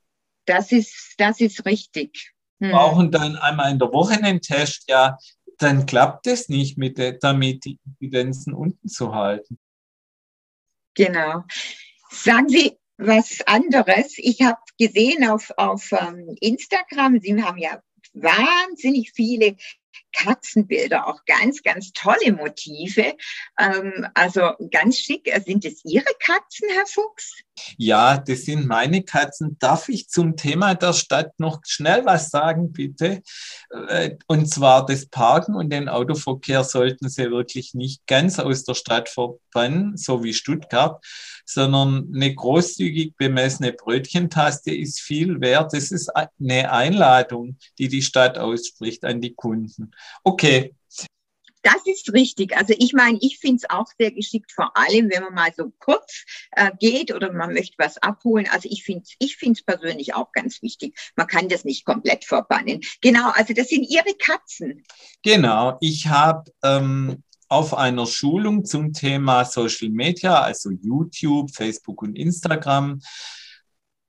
das 0.47 0.73
ist, 0.73 1.15
das 1.19 1.41
ist 1.41 1.65
richtig. 1.67 2.33
Mhm. 2.59 2.71
Brauchen 2.71 3.11
dann 3.11 3.37
einmal 3.37 3.71
in 3.71 3.79
der 3.79 3.93
Woche 3.93 4.15
einen 4.15 4.41
Test, 4.41 4.85
ja, 4.89 5.19
dann 5.59 5.87
klappt 5.87 6.27
es 6.27 6.49
nicht 6.49 6.79
mit 6.79 6.99
der, 6.99 7.13
damit 7.13 7.65
die 7.65 7.79
Evidenzen 8.01 8.55
unten 8.55 8.89
zu 8.89 9.15
halten. 9.15 9.59
Genau. 10.95 11.45
Sagen 12.11 12.49
Sie 12.49 12.79
was 12.97 13.41
anderes. 13.47 14.15
Ich 14.19 14.41
habe 14.43 14.59
gesehen 14.79 15.29
auf, 15.29 15.53
auf 15.57 15.93
ähm, 15.93 16.37
Instagram, 16.41 17.21
Sie 17.21 17.41
haben 17.43 17.59
ja 17.59 17.81
wahnsinnig 18.15 19.13
viele 19.15 19.57
Katzenbilder, 20.13 21.07
auch 21.07 21.25
ganz, 21.27 21.63
ganz 21.63 21.93
tolle 21.93 22.33
Motive. 22.33 23.15
Ähm, 23.59 24.07
also 24.15 24.53
ganz 24.71 24.99
schick. 24.99 25.31
Sind 25.45 25.65
es 25.65 25.85
Ihre 25.85 26.13
Katzen, 26.21 26.69
Herr 26.73 26.87
Fuchs? 26.87 27.43
Ja, 27.77 28.19
das 28.19 28.43
sind 28.43 28.67
meine 28.67 29.03
Katzen. 29.03 29.57
Darf 29.59 29.89
ich 29.89 30.09
zum 30.09 30.37
Thema 30.37 30.75
der 30.75 30.93
Stadt 30.93 31.39
noch 31.39 31.61
schnell 31.67 32.05
was 32.05 32.31
sagen, 32.31 32.73
bitte? 32.73 33.23
Äh, 33.89 34.17
und 34.27 34.49
zwar 34.49 34.87
das 34.87 35.07
Parken 35.07 35.55
und 35.55 35.71
den 35.71 35.89
Autoverkehr 35.89 36.65
sollten 36.65 37.09
Sie 37.09 37.31
wirklich 37.31 37.75
nicht 37.75 38.07
ganz 38.07 38.39
aus 38.39 38.65
der 38.65 38.75
Stadt 38.75 39.09
verbannen, 39.09 39.97
so 39.97 40.23
wie 40.23 40.35
Stuttgart, 40.35 41.05
sondern 41.49 42.13
eine 42.15 42.35
großzügig 42.35 43.17
bemessene 43.17 43.73
Brötchentaste 43.73 44.75
ist 44.75 45.01
viel 45.01 45.41
wert. 45.41 45.73
Das 45.73 45.91
ist 45.91 46.11
eine 46.15 46.71
Einladung, 46.71 47.57
die 47.79 47.89
die 47.89 48.03
Stadt 48.03 48.37
ausspricht 48.37 49.05
an 49.05 49.23
die 49.23 49.35
Kunden. 49.35 49.93
Okay, 50.25 50.75
das 51.63 51.87
ist 51.87 52.13
richtig. 52.13 52.57
Also 52.57 52.75
ich 52.79 52.93
meine, 52.93 53.19
ich 53.21 53.39
finde 53.39 53.57
es 53.57 53.71
auch 53.71 53.87
sehr 53.99 54.11
geschickt, 54.11 54.53
vor 54.53 54.77
allem 54.77 55.11
wenn 55.11 55.23
man 55.23 55.35
mal 55.35 55.53
so 55.57 55.73
kurz 55.79 56.25
äh, 56.53 56.71
geht 56.79 57.15
oder 57.15 57.33
man 57.33 57.53
möchte 57.53 57.75
was 57.79 57.99
abholen. 57.99 58.47
Also 58.51 58.69
ich 58.71 58.85
finde 58.85 59.03
es 59.05 59.15
ich 59.19 59.37
find's 59.37 59.63
persönlich 59.63 60.15
auch 60.15 60.33
ganz 60.33 60.63
wichtig. 60.63 60.99
Man 61.17 61.27
kann 61.27 61.49
das 61.49 61.65
nicht 61.65 61.85
komplett 61.85 62.25
verbannen. 62.25 62.81
Genau, 63.01 63.31
also 63.31 63.55
das 63.55 63.69
sind 63.69 63.85
Ihre 63.85 64.15
Katzen. 64.19 64.85
Genau, 65.23 65.77
ich 65.81 66.07
habe 66.07 66.51
ähm, 66.63 67.23
auf 67.49 67.75
einer 67.75 68.07
Schulung 68.07 68.65
zum 68.65 68.93
Thema 68.93 69.45
Social 69.45 69.91
Media, 69.91 70.41
also 70.41 70.71
YouTube, 70.71 71.55
Facebook 71.55 72.03
und 72.03 72.17
Instagram, 72.17 73.01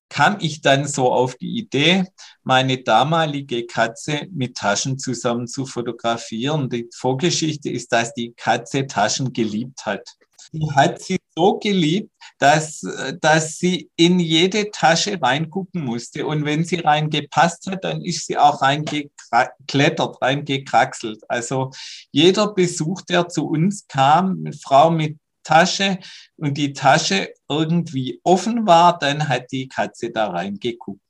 kam 0.09 0.37
ich 0.41 0.61
dann 0.61 0.87
so 0.87 1.11
auf 1.11 1.35
die 1.35 1.57
Idee, 1.57 2.05
meine 2.43 2.81
damalige 2.81 3.65
Katze 3.65 4.27
mit 4.31 4.57
Taschen 4.57 4.97
zusammen 4.97 5.47
zu 5.47 5.65
fotografieren. 5.65 6.69
Die 6.69 6.89
Vorgeschichte 6.93 7.69
ist, 7.69 7.91
dass 7.91 8.13
die 8.13 8.33
Katze 8.33 8.87
Taschen 8.87 9.31
geliebt 9.33 9.85
hat. 9.85 10.17
Die 10.51 10.67
hat 10.71 11.01
sie 11.01 11.19
so 11.39 11.57
geliebt, 11.57 12.11
dass, 12.37 12.81
dass 13.21 13.57
sie 13.59 13.89
in 13.95 14.19
jede 14.19 14.71
Tasche 14.71 15.17
reingucken 15.21 15.85
musste. 15.85 16.25
Und 16.25 16.43
wenn 16.43 16.65
sie 16.65 16.79
reingepasst 16.79 17.67
hat, 17.67 17.85
dann 17.85 18.01
ist 18.01 18.27
sie 18.27 18.37
auch 18.37 18.61
reingeklettert, 18.61 20.21
reingekraxelt. 20.21 21.21
Also 21.29 21.71
jeder 22.11 22.53
Besuch, 22.53 23.03
der 23.03 23.29
zu 23.29 23.47
uns 23.47 23.87
kam, 23.87 24.39
eine 24.39 24.53
Frau 24.53 24.91
mit 24.91 25.17
Tasche 25.43 25.99
und 26.35 26.57
die 26.57 26.73
Tasche 26.73 27.29
irgendwie 27.47 28.19
offen 28.23 28.67
war, 28.67 28.99
dann 28.99 29.29
hat 29.29 29.49
die 29.53 29.69
Katze 29.69 30.11
da 30.11 30.27
reingeguckt. 30.31 31.01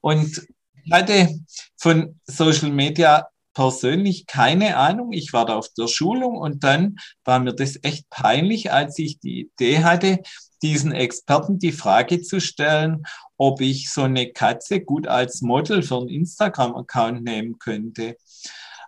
Und 0.00 0.48
ich 0.82 0.92
hatte 0.92 1.28
von 1.76 2.18
Social 2.24 2.70
Media 2.70 3.28
persönlich 3.58 4.28
keine 4.28 4.76
Ahnung. 4.76 5.12
Ich 5.12 5.32
war 5.32 5.44
da 5.44 5.56
auf 5.56 5.68
der 5.76 5.88
Schulung 5.88 6.36
und 6.36 6.62
dann 6.62 6.94
war 7.24 7.40
mir 7.40 7.52
das 7.52 7.76
echt 7.82 8.08
peinlich, 8.08 8.70
als 8.70 8.96
ich 9.00 9.18
die 9.18 9.40
Idee 9.40 9.82
hatte, 9.82 10.20
diesen 10.62 10.92
Experten 10.92 11.58
die 11.58 11.72
Frage 11.72 12.22
zu 12.22 12.40
stellen, 12.40 13.02
ob 13.36 13.60
ich 13.60 13.90
so 13.90 14.02
eine 14.02 14.30
Katze 14.30 14.80
gut 14.80 15.08
als 15.08 15.40
Model 15.40 15.82
für 15.82 15.96
einen 15.96 16.08
Instagram-Account 16.08 17.24
nehmen 17.24 17.58
könnte. 17.58 18.16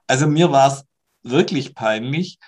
Also 0.07 0.29
mir 0.29 0.53
war 0.53 0.69
es 0.69 0.85
wirklich 1.25 1.75
peinlich. 1.75 2.39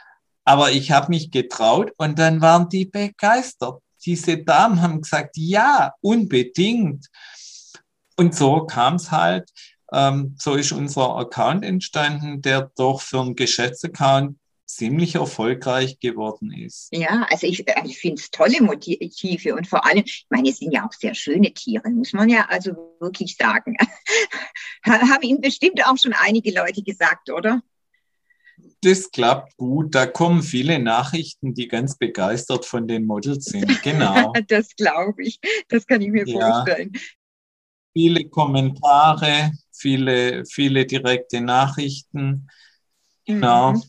Aber 0.44 0.70
ich 0.70 0.92
habe 0.92 1.08
mich 1.08 1.32
getraut 1.32 1.90
und 1.96 2.20
dann 2.20 2.40
waren 2.40 2.68
die 2.68 2.85
begeistert. 2.85 3.82
Diese 4.04 4.38
Damen 4.38 4.80
haben 4.80 5.00
gesagt, 5.00 5.37
ja, 5.37 5.92
unbedingt. 6.00 7.08
Und 8.16 8.32
so 8.37 8.64
kam 8.64 8.94
es 8.94 9.11
halt. 9.11 9.50
Ähm, 9.92 10.35
so 10.38 10.55
ist 10.55 10.72
unser 10.72 11.16
Account 11.16 11.64
entstanden, 11.64 12.42
der 12.42 12.70
doch 12.76 13.00
für 13.00 13.20
einen 13.20 13.37
Geschäftsaccount 13.37 14.38
ziemlich 14.66 15.16
erfolgreich 15.16 15.98
geworden 16.00 16.50
ist. 16.50 16.88
Ja, 16.92 17.26
also 17.31 17.46
ich, 17.46 17.68
äh, 17.68 17.74
ich 17.85 17.98
finde 17.98 18.20
es 18.20 18.31
tolle 18.31 18.62
Motive 18.62 19.55
und 19.55 19.66
vor 19.66 19.85
allem, 19.85 20.05
ich 20.07 20.26
meine, 20.31 20.48
es 20.48 20.59
sind 20.59 20.72
ja 20.72 20.87
auch 20.87 20.92
sehr 20.92 21.14
schöne 21.14 21.52
Tiere, 21.52 21.90
muss 21.90 22.12
man 22.14 22.28
ja 22.28 22.46
also 22.48 22.72
wirklich 23.00 23.37
sagen. 23.37 23.76
Haben 24.85 25.22
Ihnen 25.22 25.40
bestimmt 25.40 25.85
auch 25.85 25.96
schon 25.98 26.14
einige 26.14 26.52
Leute 26.52 26.83
gesagt, 26.83 27.31
oder? 27.31 27.62
das 28.83 29.11
klappt 29.11 29.57
gut. 29.57 29.94
Da 29.94 30.07
kommen 30.07 30.42
viele 30.42 30.78
Nachrichten, 30.78 31.55
die 31.55 31.68
ganz 31.68 31.96
begeistert 31.96 32.64
von 32.64 32.87
den 32.88 33.07
Models 33.07 33.46
sind. 33.46 33.62
Genau. 33.83 34.33
das 34.48 34.74
glaube 34.76 35.22
ich. 35.24 35.40
Das 35.68 35.87
kann 35.87 36.02
ich 36.02 36.11
mir 36.11 36.26
ja. 36.26 36.38
vorstellen. 36.38 36.92
Viele 37.92 38.28
Kommentare, 38.28 39.52
viele, 39.72 40.44
viele 40.44 40.87
direkte 40.87 41.40
Nachrichten. 41.40 42.48
Genau. 43.24 43.72
Mhm. 43.72 43.82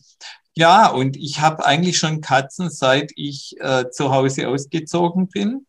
Ja, 0.56 0.88
und 0.88 1.16
ich 1.16 1.40
habe 1.40 1.64
eigentlich 1.64 1.98
schon 1.98 2.20
Katzen, 2.20 2.70
seit 2.70 3.10
ich 3.16 3.56
äh, 3.60 3.90
zu 3.90 4.12
Hause 4.12 4.48
ausgezogen 4.48 5.28
bin. 5.28 5.66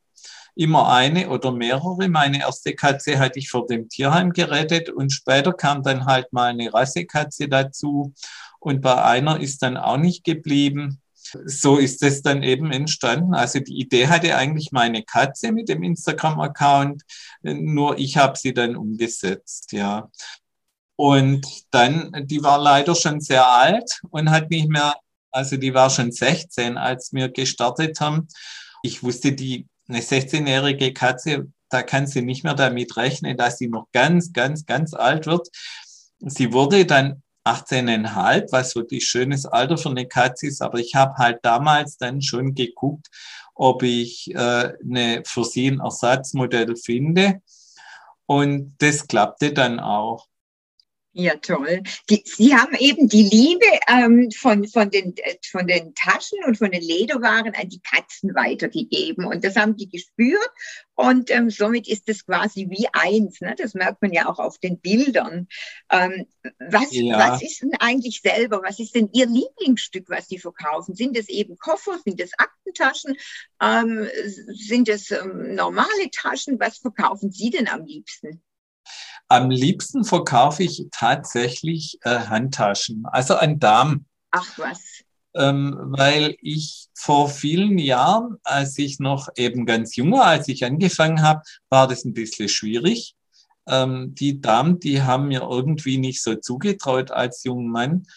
Immer 0.55 0.93
eine 0.93 1.29
oder 1.29 1.51
mehrere. 1.51 2.07
Meine 2.07 2.39
erste 2.39 2.75
Katze 2.75 3.19
hatte 3.19 3.39
ich 3.39 3.49
vor 3.49 3.65
dem 3.67 3.89
Tierheim 3.89 4.31
gerettet 4.31 4.89
und 4.89 5.11
später 5.11 5.53
kam 5.53 5.83
dann 5.83 6.05
halt 6.05 6.31
mal 6.31 6.51
eine 6.51 6.73
Rassekatze 6.73 7.49
dazu 7.49 8.13
und 8.59 8.81
bei 8.81 9.03
einer 9.03 9.39
ist 9.41 9.61
dann 9.61 9.77
auch 9.77 9.97
nicht 9.97 10.23
geblieben. 10.23 11.01
So 11.45 11.77
ist 11.77 12.03
es 12.03 12.21
dann 12.21 12.43
eben 12.43 12.71
entstanden. 12.71 13.33
Also 13.33 13.59
die 13.59 13.79
Idee 13.79 14.07
hatte 14.07 14.35
eigentlich 14.35 14.71
meine 14.71 15.03
Katze 15.03 15.51
mit 15.51 15.69
dem 15.69 15.83
Instagram-Account, 15.83 17.03
nur 17.43 17.97
ich 17.97 18.17
habe 18.17 18.37
sie 18.37 18.53
dann 18.53 18.75
umgesetzt, 18.75 19.71
ja. 19.71 20.09
Und 20.97 21.45
dann, 21.71 22.11
die 22.25 22.41
war 22.41 22.57
leider 22.57 22.95
schon 22.95 23.19
sehr 23.19 23.47
alt 23.47 23.99
und 24.09 24.31
hat 24.31 24.49
nicht 24.49 24.69
mehr, 24.69 24.95
also 25.31 25.57
die 25.57 25.73
war 25.73 25.89
schon 25.89 26.11
16, 26.11 26.77
als 26.77 27.11
wir 27.11 27.29
gestartet 27.29 27.99
haben. 27.99 28.27
Ich 28.81 29.03
wusste, 29.03 29.33
die, 29.33 29.67
eine 29.87 29.99
16-jährige 29.99 30.93
Katze, 30.93 31.51
da 31.69 31.83
kann 31.83 32.07
sie 32.07 32.21
nicht 32.21 32.43
mehr 32.43 32.53
damit 32.53 32.95
rechnen, 32.95 33.35
dass 33.35 33.57
sie 33.57 33.67
noch 33.67 33.87
ganz, 33.91 34.31
ganz, 34.31 34.65
ganz 34.65 34.93
alt 34.93 35.25
wird. 35.25 35.49
Sie 36.19 36.53
wurde 36.53 36.85
dann 36.85 37.21
18,5, 37.45 38.51
was 38.51 38.75
wirklich 38.75 39.05
schönes 39.05 39.45
Alter 39.45 39.77
für 39.77 39.89
eine 39.89 40.07
Katze 40.07 40.47
ist. 40.47 40.61
Aber 40.61 40.79
ich 40.79 40.95
habe 40.95 41.15
halt 41.17 41.39
damals 41.43 41.97
dann 41.97 42.21
schon 42.21 42.55
geguckt, 42.55 43.07
ob 43.53 43.83
ich 43.83 44.33
äh, 44.33 44.73
eine, 44.83 45.23
für 45.25 45.45
sie 45.45 45.67
ein 45.67 45.79
Ersatzmodell 45.79 46.75
finde. 46.75 47.41
Und 48.25 48.75
das 48.79 49.07
klappte 49.07 49.53
dann 49.53 49.79
auch. 49.79 50.27
Ja, 51.17 51.37
toll. 51.37 51.81
Die, 52.09 52.23
Sie 52.25 52.53
haben 52.53 52.75
eben 52.77 53.07
die 53.07 53.23
Liebe 53.23 53.65
ähm, 53.87 54.31
von, 54.31 54.67
von, 54.67 54.89
den, 54.89 55.15
äh, 55.15 55.37
von 55.49 55.65
den 55.65 55.95
Taschen 55.95 56.39
und 56.45 56.57
von 56.57 56.71
den 56.71 56.81
Lederwaren 56.81 57.55
an 57.55 57.69
die 57.69 57.79
Katzen 57.79 58.35
weitergegeben. 58.35 59.23
Und 59.25 59.45
das 59.45 59.55
haben 59.55 59.77
die 59.77 59.87
gespürt. 59.87 60.49
Und 60.93 61.31
ähm, 61.31 61.49
somit 61.49 61.87
ist 61.87 62.09
es 62.09 62.25
quasi 62.25 62.67
wie 62.69 62.87
eins. 62.91 63.39
Ne? 63.39 63.55
Das 63.57 63.75
merkt 63.75 64.01
man 64.01 64.11
ja 64.11 64.27
auch 64.27 64.39
auf 64.39 64.57
den 64.57 64.81
Bildern. 64.81 65.47
Ähm, 65.89 66.25
was, 66.59 66.91
ja. 66.91 67.17
was 67.17 67.41
ist 67.41 67.61
denn 67.61 67.75
eigentlich 67.79 68.19
selber? 68.19 68.61
Was 68.61 68.79
ist 68.79 68.93
denn 68.93 69.09
Ihr 69.13 69.27
Lieblingsstück, 69.27 70.09
was 70.09 70.27
Sie 70.27 70.37
verkaufen? 70.37 70.95
Sind 70.95 71.17
es 71.17 71.29
eben 71.29 71.57
Koffer? 71.57 71.97
Sind 72.03 72.19
es 72.19 72.31
Aktentaschen? 72.37 73.15
Ähm, 73.61 74.05
sind 74.47 74.89
es 74.89 75.11
ähm, 75.11 75.55
normale 75.55 76.11
Taschen? 76.11 76.59
Was 76.59 76.79
verkaufen 76.79 77.31
Sie 77.31 77.51
denn 77.51 77.69
am 77.69 77.85
liebsten? 77.85 78.41
Am 79.35 79.49
liebsten 79.49 80.05
verkaufe 80.05 80.63
ich 80.63 80.87
tatsächlich 80.91 81.99
äh, 82.03 82.19
Handtaschen, 82.19 83.05
also 83.05 83.35
ein 83.35 83.59
Darm. 83.59 84.05
Ach 84.31 84.57
was. 84.57 84.79
Ähm, 85.33 85.75
weil 85.89 86.37
ich 86.41 86.87
vor 86.93 87.27
vielen 87.27 87.77
Jahren, 87.77 88.37
als 88.45 88.77
ich 88.77 88.99
noch 88.99 89.27
eben 89.35 89.65
ganz 89.65 89.97
jung 89.97 90.13
war, 90.13 90.27
als 90.27 90.47
ich 90.47 90.63
angefangen 90.63 91.21
habe, 91.21 91.41
war 91.67 91.89
das 91.89 92.05
ein 92.05 92.13
bisschen 92.13 92.47
schwierig. 92.47 93.13
Ähm, 93.67 94.15
die 94.15 94.39
Damen, 94.39 94.79
die 94.79 95.01
haben 95.01 95.27
mir 95.27 95.41
irgendwie 95.41 95.97
nicht 95.97 96.23
so 96.23 96.35
zugetraut 96.35 97.11
als 97.11 97.43
junger 97.43 97.69
Mann. 97.69 98.07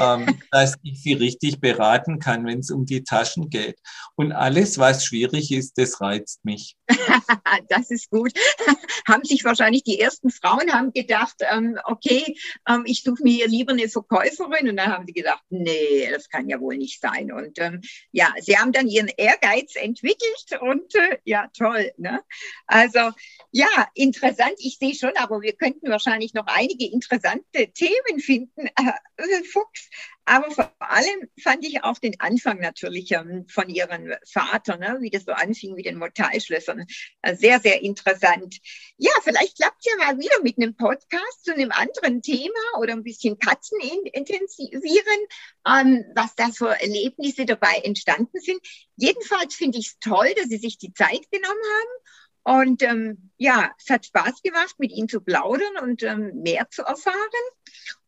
Ähm, 0.00 0.40
dass 0.50 0.76
ich 0.82 1.02
sie 1.02 1.14
richtig 1.14 1.60
beraten 1.60 2.18
kann, 2.18 2.46
wenn 2.46 2.60
es 2.60 2.70
um 2.70 2.84
die 2.84 3.04
Taschen 3.04 3.50
geht. 3.50 3.78
Und 4.16 4.32
alles, 4.32 4.78
was 4.78 5.04
schwierig 5.04 5.52
ist, 5.52 5.78
das 5.78 6.00
reizt 6.00 6.44
mich. 6.44 6.76
das 7.68 7.90
ist 7.90 8.10
gut. 8.10 8.32
haben 9.08 9.24
sich 9.24 9.44
wahrscheinlich 9.44 9.82
die 9.82 10.00
ersten 10.00 10.30
Frauen 10.30 10.72
haben 10.72 10.92
gedacht, 10.92 11.36
ähm, 11.50 11.78
okay, 11.84 12.36
ähm, 12.68 12.82
ich 12.86 13.02
suche 13.02 13.22
mir 13.22 13.32
hier 13.32 13.48
lieber 13.48 13.72
eine 13.72 13.88
Verkäuferin. 13.88 14.68
Und 14.68 14.76
dann 14.76 14.92
haben 14.92 15.06
sie 15.06 15.12
gedacht, 15.12 15.42
nee, 15.50 16.08
das 16.10 16.28
kann 16.28 16.48
ja 16.48 16.60
wohl 16.60 16.76
nicht 16.76 17.00
sein. 17.00 17.32
Und 17.32 17.58
ähm, 17.58 17.80
ja, 18.12 18.32
sie 18.40 18.56
haben 18.56 18.72
dann 18.72 18.88
ihren 18.88 19.08
Ehrgeiz 19.08 19.74
entwickelt 19.76 20.60
und 20.60 20.94
äh, 20.94 21.18
ja, 21.24 21.48
toll. 21.56 21.92
Ne? 21.96 22.22
Also 22.66 23.10
ja, 23.50 23.88
interessant. 23.94 24.54
Ich 24.58 24.78
sehe 24.78 24.94
schon, 24.94 25.16
aber 25.16 25.40
wir 25.40 25.52
könnten 25.54 25.90
wahrscheinlich 25.90 26.34
noch 26.34 26.46
einige 26.46 26.86
interessante 26.90 27.72
Themen 27.72 28.20
finden. 28.20 28.66
Äh, 28.66 29.44
Fuchs, 29.50 29.87
aber 30.28 30.50
vor 30.50 30.70
allem 30.78 31.30
fand 31.42 31.64
ich 31.64 31.82
auch 31.84 31.98
den 31.98 32.20
Anfang 32.20 32.60
natürlich 32.60 33.12
ähm, 33.12 33.46
von 33.48 33.68
ihrem 33.70 34.12
Vater, 34.30 34.76
ne, 34.76 34.98
wie 35.00 35.08
das 35.08 35.24
so 35.24 35.32
anfing 35.32 35.74
mit 35.74 35.86
den 35.86 35.96
Mortalschlössern. 35.98 36.84
Äh, 37.22 37.34
sehr, 37.34 37.60
sehr 37.60 37.82
interessant. 37.82 38.58
Ja, 38.98 39.10
vielleicht 39.22 39.56
klappt 39.56 39.78
es 39.80 39.90
ja 39.90 39.96
mal 40.04 40.18
wieder 40.18 40.42
mit 40.42 40.58
einem 40.58 40.76
Podcast 40.76 41.44
zu 41.44 41.54
einem 41.54 41.72
anderen 41.72 42.20
Thema 42.20 42.60
oder 42.78 42.92
ein 42.92 43.04
bisschen 43.04 43.38
Katzen 43.38 43.80
in, 43.80 44.04
intensivieren, 44.12 45.18
ähm, 45.66 46.04
was 46.14 46.34
da 46.34 46.50
für 46.50 46.78
Erlebnisse 46.78 47.46
dabei 47.46 47.80
entstanden 47.82 48.38
sind. 48.40 48.60
Jedenfalls 48.96 49.54
finde 49.54 49.78
ich 49.78 49.86
es 49.86 49.98
toll, 49.98 50.28
dass 50.36 50.48
Sie 50.48 50.58
sich 50.58 50.76
die 50.76 50.92
Zeit 50.92 51.30
genommen 51.30 51.62
haben. 51.78 52.60
Und 52.60 52.82
ähm, 52.82 53.30
ja, 53.38 53.72
es 53.78 53.88
hat 53.88 54.06
Spaß 54.06 54.42
gemacht, 54.42 54.74
mit 54.78 54.92
Ihnen 54.92 55.08
zu 55.08 55.22
plaudern 55.22 55.78
und 55.82 56.02
ähm, 56.02 56.42
mehr 56.42 56.68
zu 56.70 56.82
erfahren. 56.82 57.16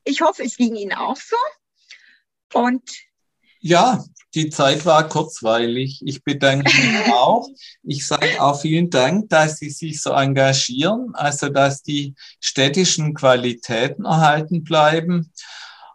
Ich 0.04 0.20
hoffe, 0.20 0.44
es 0.44 0.56
ging 0.56 0.76
Ihnen 0.76 0.92
auch 0.94 1.16
so. 1.16 1.36
Und 2.54 2.82
ja, 3.60 4.02
die 4.34 4.48
Zeit 4.48 4.86
war 4.86 5.08
kurzweilig. 5.08 6.00
Ich 6.04 6.22
bedanke 6.22 6.72
mich 6.76 7.12
auch. 7.12 7.48
Ich 7.82 8.06
sage 8.06 8.40
auch 8.40 8.60
vielen 8.60 8.90
Dank, 8.90 9.28
dass 9.28 9.56
Sie 9.56 9.70
sich 9.70 10.00
so 10.00 10.10
engagieren, 10.10 11.14
also 11.14 11.48
dass 11.48 11.82
die 11.82 12.14
städtischen 12.40 13.14
Qualitäten 13.14 14.04
erhalten 14.04 14.62
bleiben. 14.62 15.32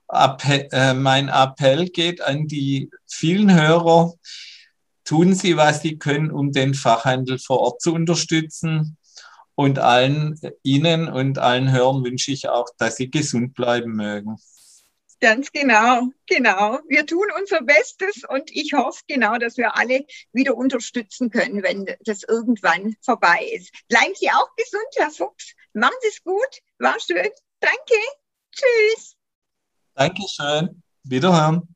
Appell, 0.08 0.68
äh, 0.72 0.93
mein 0.93 1.30
Appell 1.30 1.88
geht 1.89 2.22
an 2.22 2.47
die 2.47 2.89
vielen 3.08 3.53
Hörer. 3.53 4.14
Tun 5.06 5.34
Sie, 5.34 5.56
was 5.56 5.82
Sie 5.82 5.97
können, 5.97 6.32
um 6.32 6.51
den 6.51 6.74
Fachhandel 6.74 7.39
vor 7.39 7.60
Ort 7.60 7.82
zu 7.82 7.93
unterstützen. 7.93 8.97
Und 9.56 9.80
allen 9.80 10.38
Ihnen 10.64 11.08
und 11.08 11.38
allen 11.38 11.72
Hörern 11.72 12.03
wünsche 12.03 12.32
ich 12.32 12.49
auch, 12.49 12.68
dass 12.78 12.97
Sie 12.97 13.10
gesund 13.10 13.53
bleiben 13.53 13.95
mögen. 13.95 14.36
Ganz 15.22 15.51
genau, 15.51 16.09
genau. 16.28 16.80
Wir 16.88 17.05
tun 17.05 17.28
unser 17.39 17.61
Bestes 17.61 18.24
und 18.28 18.51
ich 18.51 18.74
hoffe 18.74 19.01
genau, 19.07 19.38
dass 19.38 19.57
wir 19.57 19.78
alle 19.78 20.05
wieder 20.34 20.55
unterstützen 20.55 21.30
können, 21.30 21.63
wenn 21.63 21.86
das 22.01 22.24
irgendwann 22.24 22.95
vorbei 23.01 23.49
ist. 23.53 23.72
Bleiben 23.88 24.13
Sie 24.16 24.30
auch 24.30 24.55
gesund, 24.55 24.88
Herr 24.97 25.11
Fuchs. 25.11 25.53
Machen 25.74 25.95
Sie 26.01 26.09
es 26.09 26.24
gut. 26.24 26.61
War 26.80 26.99
schön. 26.99 27.30
Danke. 27.59 27.95
Tschüss. 28.51 29.16
Dankeschön. 29.95 30.84
Wiederhören. 31.03 31.74